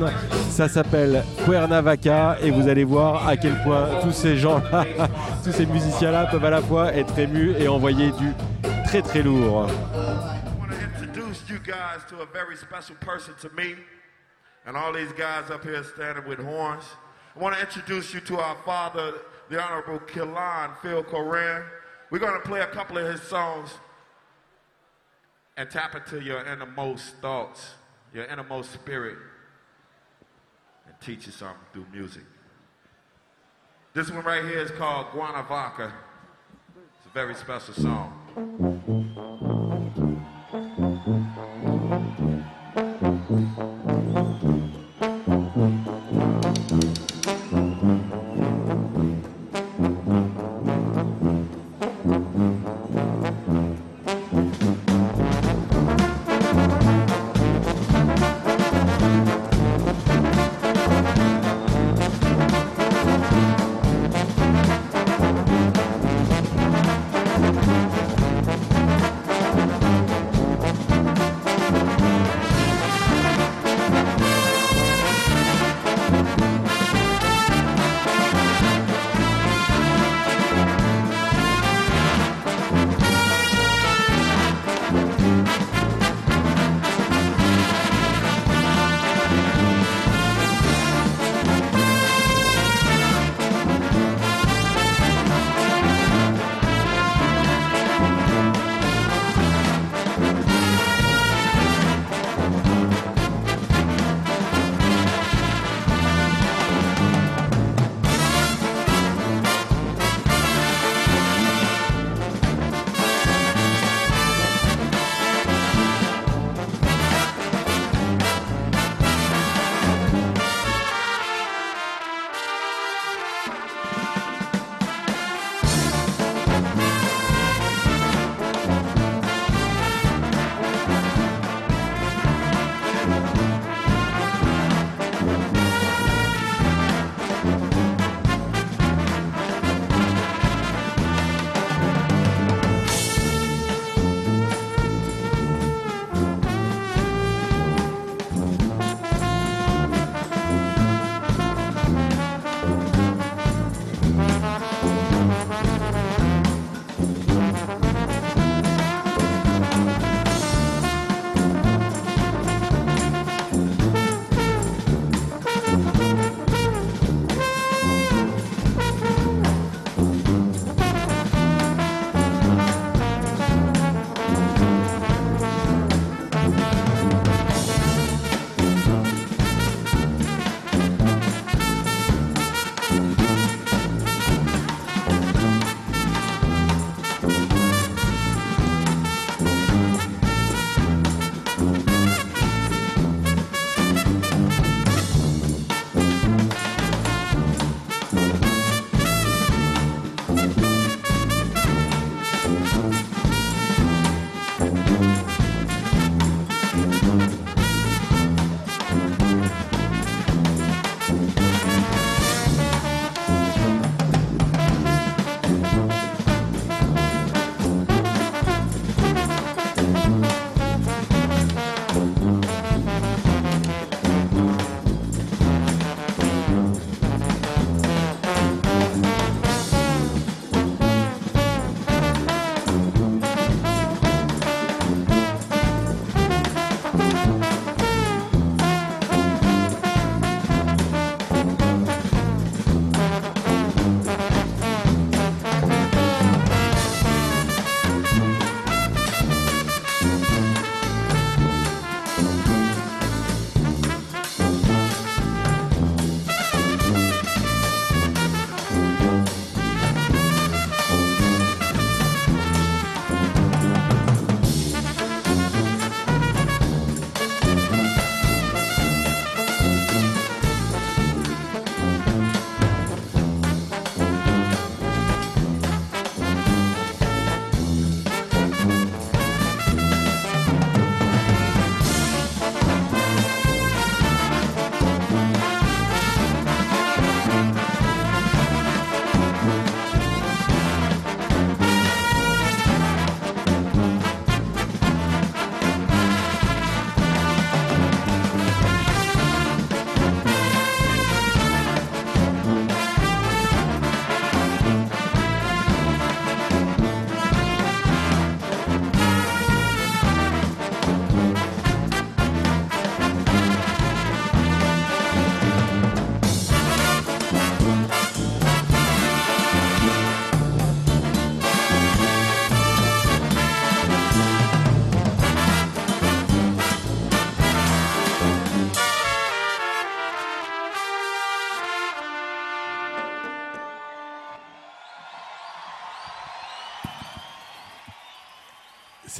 [0.48, 4.84] Ça s'appelle Cuernavaca et vous allez voir à quel point tous ces gens-là,
[5.44, 8.32] tous ces musiciens-là peuvent à la fois être émus et envoyer du
[8.84, 9.68] très très lourd.
[14.66, 16.84] and all these guys up here standing with horns.
[17.34, 19.14] I want to introduce you to our father,
[19.48, 21.62] the Honorable Killan Phil Coran.
[22.10, 23.70] We're going to play a couple of his songs
[25.56, 27.74] and tap into your innermost thoughts,
[28.14, 29.16] your innermost spirit,
[30.86, 32.24] and teach you something through music.
[33.92, 35.92] This one right here is called Cuernavaca.
[36.76, 39.09] It's a very special song.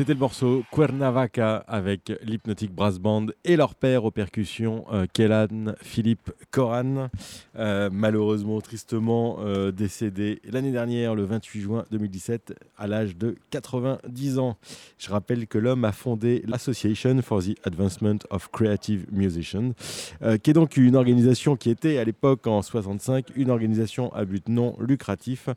[0.00, 5.74] C'était le morceau Cuernavaca avec l'Hypnotic Brass Band et leur père aux percussions, euh, Kellan
[5.82, 7.10] Philippe Coran,
[7.58, 14.38] euh, malheureusement, tristement euh, décédé l'année dernière, le 28 juin 2017, à l'âge de 90
[14.38, 14.56] ans.
[14.96, 19.72] Je rappelle que l'homme a fondé l'Association for the Advancement of Creative Musicians,
[20.42, 24.48] qui est donc une organisation qui était à l'époque en 65 une organisation à but
[24.48, 25.50] non lucratif,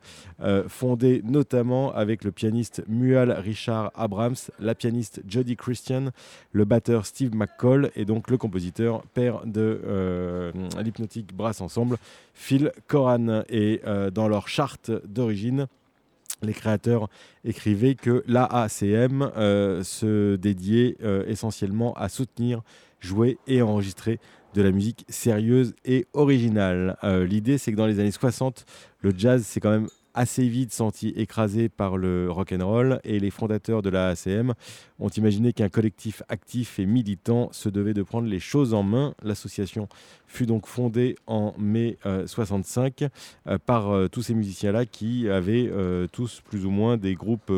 [0.67, 3.91] fondée notamment avec le pianiste Mual Richard
[4.59, 6.09] La pianiste Jody Christian,
[6.51, 11.97] le batteur Steve McCall et donc le compositeur père de euh, l'Hypnotic Brass Ensemble,
[12.33, 13.43] Phil Coran.
[13.49, 15.67] Et euh, dans leur charte d'origine,
[16.41, 17.09] les créateurs
[17.45, 22.61] écrivaient que l'AACM euh, se dédiait essentiellement à soutenir,
[22.99, 24.19] jouer et enregistrer
[24.53, 26.97] de la musique sérieuse et originale.
[27.03, 28.65] L'idée, c'est que dans les années 60,
[29.01, 33.19] le jazz, c'est quand même assez vite senti écrasé par le rock and roll et
[33.19, 34.53] les fondateurs de la ACM
[34.99, 39.15] ont imaginé qu'un collectif actif et militant se devait de prendre les choses en main.
[39.23, 39.87] L'association
[40.27, 43.09] fut donc fondée en mai 65 euh,
[43.47, 45.71] euh, par euh, tous ces musiciens-là qui avaient
[46.11, 47.51] tous plus ou moins des groupes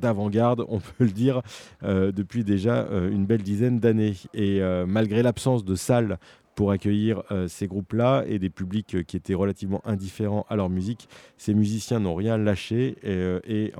[0.00, 1.42] d'avant-garde, on peut le dire,
[1.82, 4.14] depuis déjà une belle dizaine d'années.
[4.34, 6.18] Et malgré l'absence de salles
[6.54, 10.68] pour accueillir euh, ces groupes-là et des publics euh, qui étaient relativement indifférents à leur
[10.68, 11.08] musique.
[11.38, 13.72] Ces musiciens n'ont rien lâché euh, et,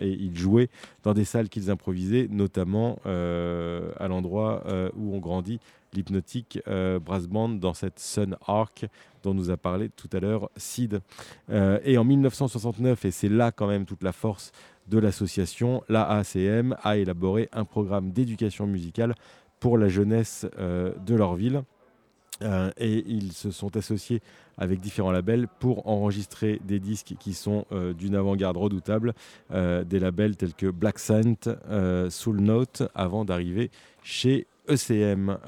[0.00, 0.68] ils jouaient
[1.02, 4.64] dans des salles qu'ils improvisaient, notamment à l'endroit
[4.96, 5.60] où on grandit,
[5.92, 8.86] l'hypnotique brass band dans cette Sun Arc
[9.22, 11.00] dont nous a parlé tout à l'heure Sid.
[11.50, 14.52] et en 1969, et c'est là quand même toute la force
[14.88, 19.14] de l'association, l'AACM a élaboré un programme d'éducation musicale
[19.60, 21.64] pour la jeunesse de leur ville.
[22.42, 24.20] Euh, et ils se sont associés
[24.58, 29.14] avec différents labels pour enregistrer des disques qui sont euh, d'une avant-garde redoutable,
[29.52, 31.34] euh, des labels tels que Black Saint,
[32.10, 33.70] Soul Note, avant d'arriver
[34.02, 35.38] chez ECM.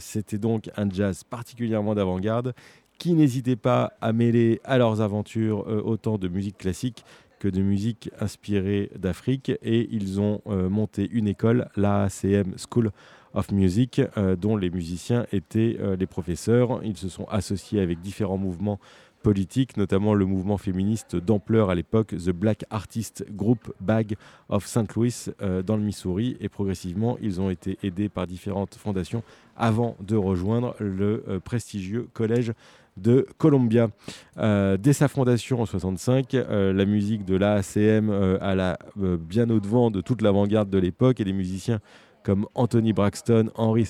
[0.00, 2.54] C'était donc un jazz particulièrement d'avant-garde
[2.98, 7.04] qui n'hésitait pas à mêler à leurs aventures autant de musique classique
[7.38, 12.90] que de musique inspirée d'Afrique et ils ont monté une école, l'ACM School
[13.34, 16.80] of Music, euh, dont les musiciens étaient euh, les professeurs.
[16.84, 18.78] Ils se sont associés avec différents mouvements
[19.22, 24.16] politiques, notamment le mouvement féministe d'ampleur à l'époque, The Black Artist Group Bag
[24.50, 24.94] of St.
[24.94, 26.36] Louis euh, dans le Missouri.
[26.40, 29.22] Et progressivement, ils ont été aidés par différentes fondations
[29.56, 32.52] avant de rejoindre le prestigieux collège
[32.96, 33.88] de Columbia.
[34.36, 38.10] dès sa fondation en 65, la musique de l'AACM
[38.40, 41.80] à la bien au-devant de toute l'avant-garde de l'époque et les musiciens
[42.24, 43.84] comme Anthony Braxton, Henry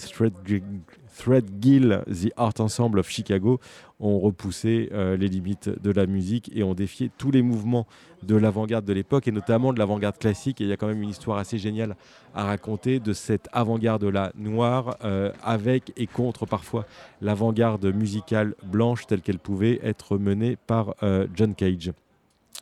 [1.17, 3.61] Threadgill, The Art Ensemble of Chicago,
[4.01, 7.87] ont repoussé euh, les limites de la musique et ont défié tous les mouvements
[8.25, 10.59] de l'avant-garde de l'époque et notamment de l'avant-garde classique.
[10.59, 11.97] Il y a quand même une histoire assez géniale
[12.35, 16.87] à raconter de cette avant-garde-là noire euh, avec et contre parfois
[17.21, 21.93] l'avant-garde musicale blanche telle qu'elle pouvait être menée par euh, John Cage.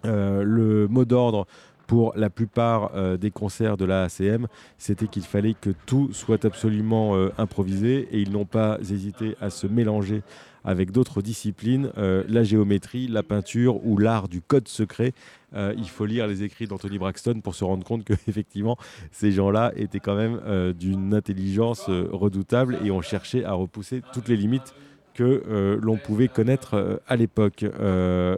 [0.04, 1.46] le mot d'ordre
[1.92, 4.46] pour la plupart euh, des concerts de la ACM,
[4.78, 9.50] c'était qu'il fallait que tout soit absolument euh, improvisé et ils n'ont pas hésité à
[9.50, 10.22] se mélanger
[10.64, 15.12] avec d'autres disciplines, euh, la géométrie, la peinture ou l'art du code secret.
[15.54, 18.78] il faut lire les écrits d'Anthony Braxton pour se rendre compte que effectivement
[19.10, 20.40] ces gens-là étaient quand même
[20.72, 24.72] d'une intelligence redoutable et ont cherché à repousser toutes les limites
[25.12, 27.66] que l'on pouvait connaître à l'époque.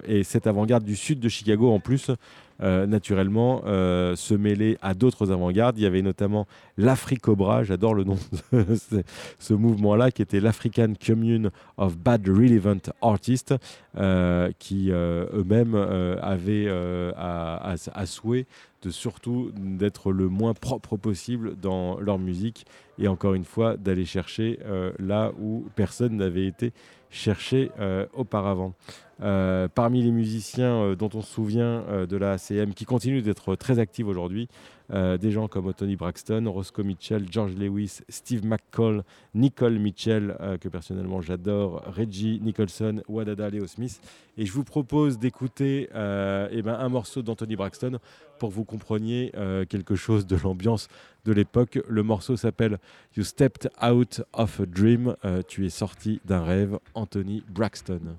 [0.08, 2.10] et cette avant-garde du sud de Chicago, en plus,
[2.62, 5.76] euh, naturellement euh, se mêler à d'autres avant-gardes.
[5.76, 6.46] Il y avait notamment
[6.76, 8.16] l'Africobra, j'adore le nom
[8.52, 8.64] de
[9.40, 13.54] ce mouvement-là, qui était l'African Commune of Bad Relevant Artists,
[13.96, 16.68] euh, qui eux-mêmes avaient
[17.16, 17.74] à,
[18.06, 18.46] souhait
[18.82, 22.66] de surtout d'être le moins propre possible dans leur musique
[22.98, 24.60] et encore une fois d'aller chercher
[24.98, 26.72] là où personne n'avait été
[27.14, 27.70] cherché
[28.12, 28.74] auparavant.
[29.22, 33.22] Euh, parmi les musiciens euh, dont on se souvient euh, de la ACM, qui continuent
[33.22, 34.48] d'être très actifs aujourd'hui,
[34.90, 39.02] des gens comme Tony Braxton, Roscoe Mitchell, George Lewis, Steve McCall,
[39.34, 44.00] Nicole Mitchell, que personnellement j'adore, Reggie Nicholson, Wadada Leo Smith.
[44.36, 47.98] Et je vous propose d'écouter eh ben, un morceau d'Anthony Braxton
[48.38, 49.32] pour que vous compreniez
[49.68, 50.88] quelque chose de l'ambiance
[51.24, 51.78] de l'époque.
[51.88, 52.78] Le morceau s'appelle
[53.16, 55.16] You Stepped Out of a Dream.
[55.48, 58.16] tu es sorti d'un rêve, Anthony Braxton.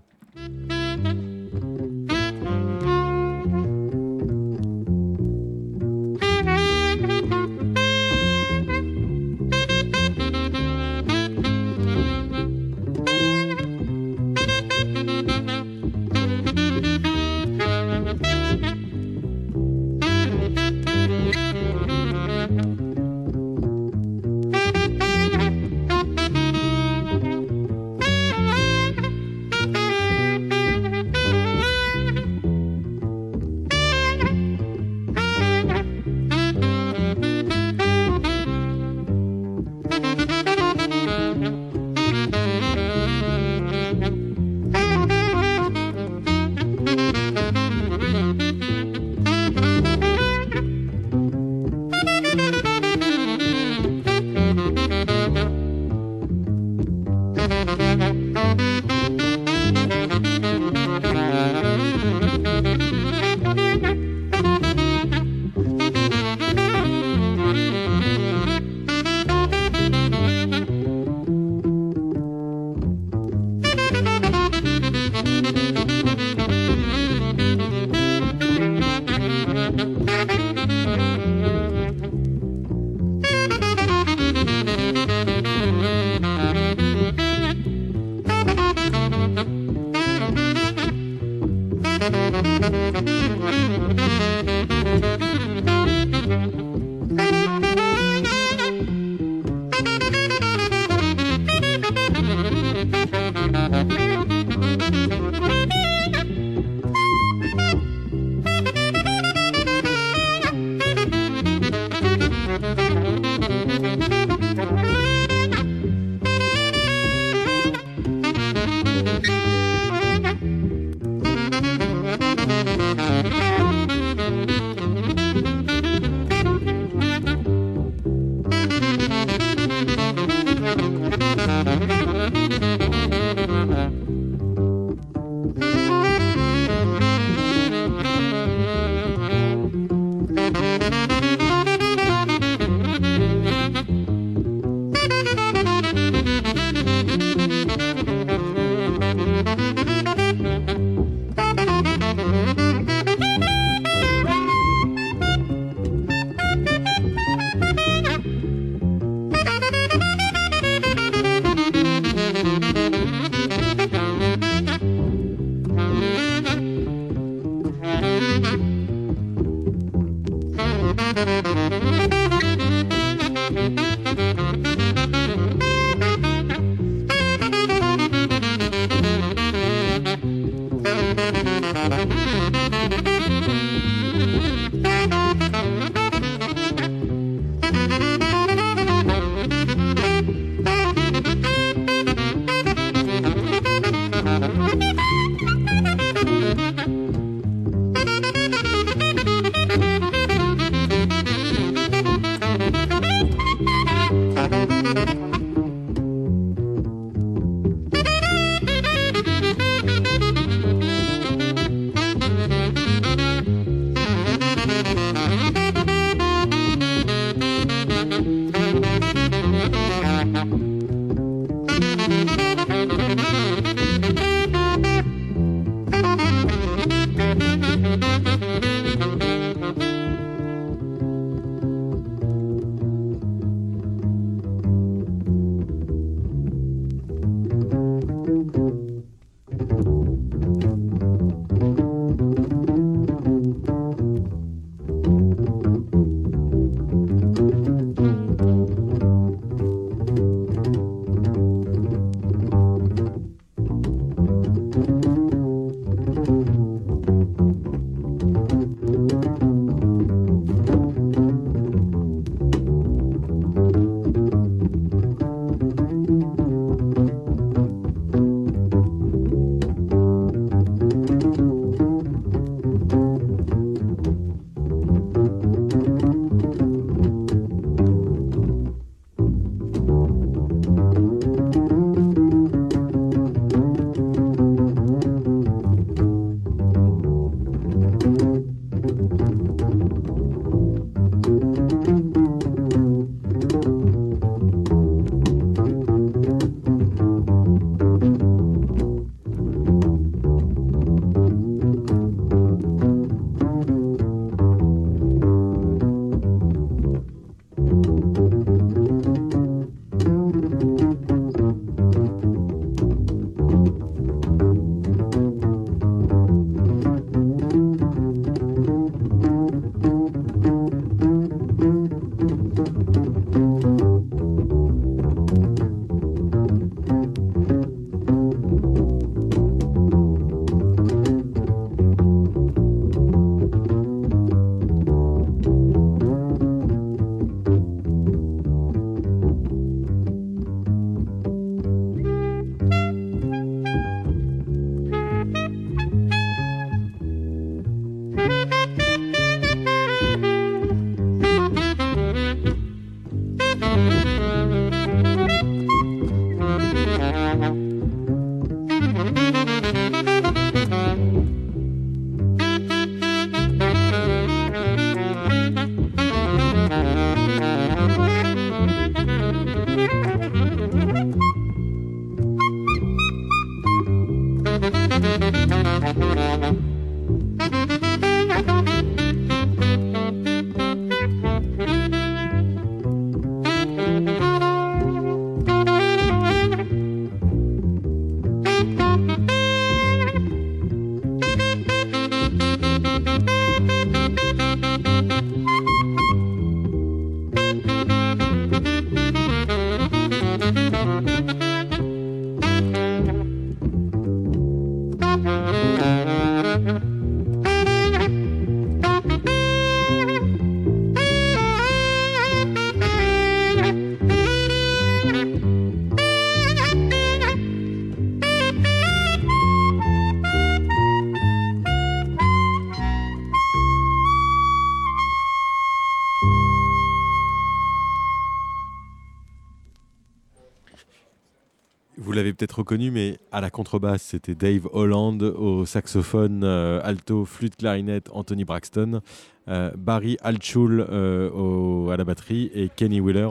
[432.36, 438.10] Peut-être reconnu, mais à la contrebasse, c'était Dave Holland, au saxophone, euh, alto, flûte, clarinette,
[438.12, 439.02] Anthony Braxton,
[439.48, 443.30] euh, Barry Altschul euh, à la batterie et Kenny Wheeler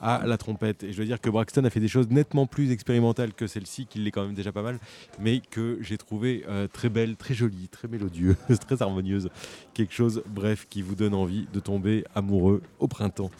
[0.00, 0.84] à la trompette.
[0.84, 3.86] Et je dois dire que Braxton a fait des choses nettement plus expérimentales que celle-ci,
[3.86, 4.78] qui l'est quand même déjà pas mal,
[5.18, 6.44] mais que j'ai trouvé
[6.74, 8.36] très belle, très jolie, très mélodieuse,
[8.66, 9.30] très harmonieuse.
[9.72, 13.30] Quelque chose, bref, qui vous donne envie de tomber amoureux au printemps.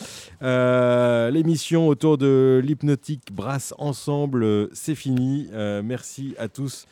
[0.41, 5.49] L'émission autour de l'hypnotique brasse ensemble, c'est fini.
[5.53, 6.87] merci à tous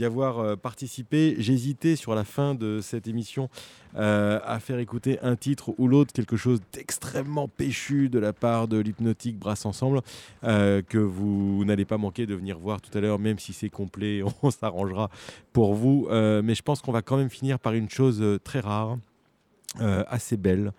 [0.00, 1.34] d'y avoir euh, participé.
[1.38, 3.50] J'hésitais sur la fin de cette émission
[3.96, 8.66] euh, à faire écouter un titre ou l'autre, quelque chose d'extrêmement péchu de la part
[8.66, 10.00] de l'hypnotique Brasse Ensemble,
[10.44, 13.68] euh, que vous n'allez pas manquer de venir voir tout à l'heure, même si c'est
[13.68, 15.10] complet, on s'arrangera
[15.52, 16.08] pour vous.
[16.10, 18.96] mais je pense qu'on va quand même finir par une chose très rare,
[19.78, 20.72] assez belle.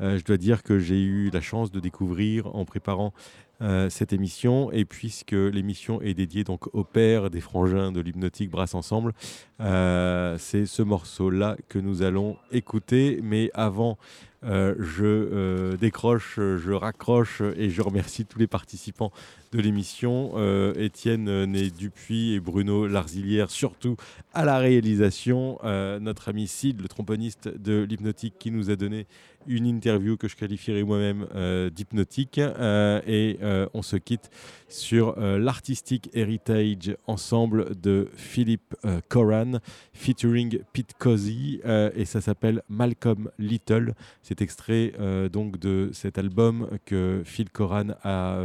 [0.00, 3.14] je dois dire que j'ai eu la chance de découvrir en préparant
[3.62, 4.70] euh, cette émission.
[4.70, 9.14] Et puisque l'émission est dédiée donc au père des frangins de l'hypnotique Brasse Ensemble,
[9.60, 13.18] euh, c'est ce morceau-là que nous allons écouter.
[13.22, 13.96] Mais avant,
[14.44, 19.10] euh, je décroche, je raccroche et je remercie tous les participants
[19.52, 20.34] de l'émission.
[20.74, 23.96] Étienne Né Dupuis et Bruno Larzilière, surtout
[24.34, 25.58] à la réalisation.
[25.62, 29.06] notre ami Sid, le tromboniste de l'hypnotique, qui nous a donné
[29.48, 32.38] une interview que je qualifierais moi-même euh, d'hypnotique.
[32.38, 34.30] Euh, et euh, on se quitte
[34.68, 38.74] sur l'artistic heritage ensemble de Philippe
[39.08, 39.58] Coran,
[39.92, 41.60] featuring Pete Cozy,
[41.94, 43.94] et ça s'appelle Malcolm Little.
[44.22, 44.92] C'est extrait
[45.32, 48.40] donc de cet album que Phil Coran a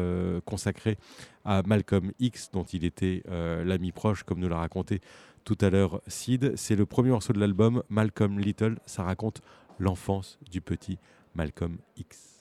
[0.46, 1.00] consacré
[1.44, 3.24] à Malcolm X, dont il était
[3.66, 5.02] l'ami proche, comme nous l'a raconté
[5.44, 6.54] tout à l'heure Sid.
[6.56, 8.78] C'est le premier morceau de l'album, Malcolm Little.
[8.86, 9.42] Ça raconte
[9.82, 11.00] l'enfance du petit
[11.34, 12.41] Malcolm X.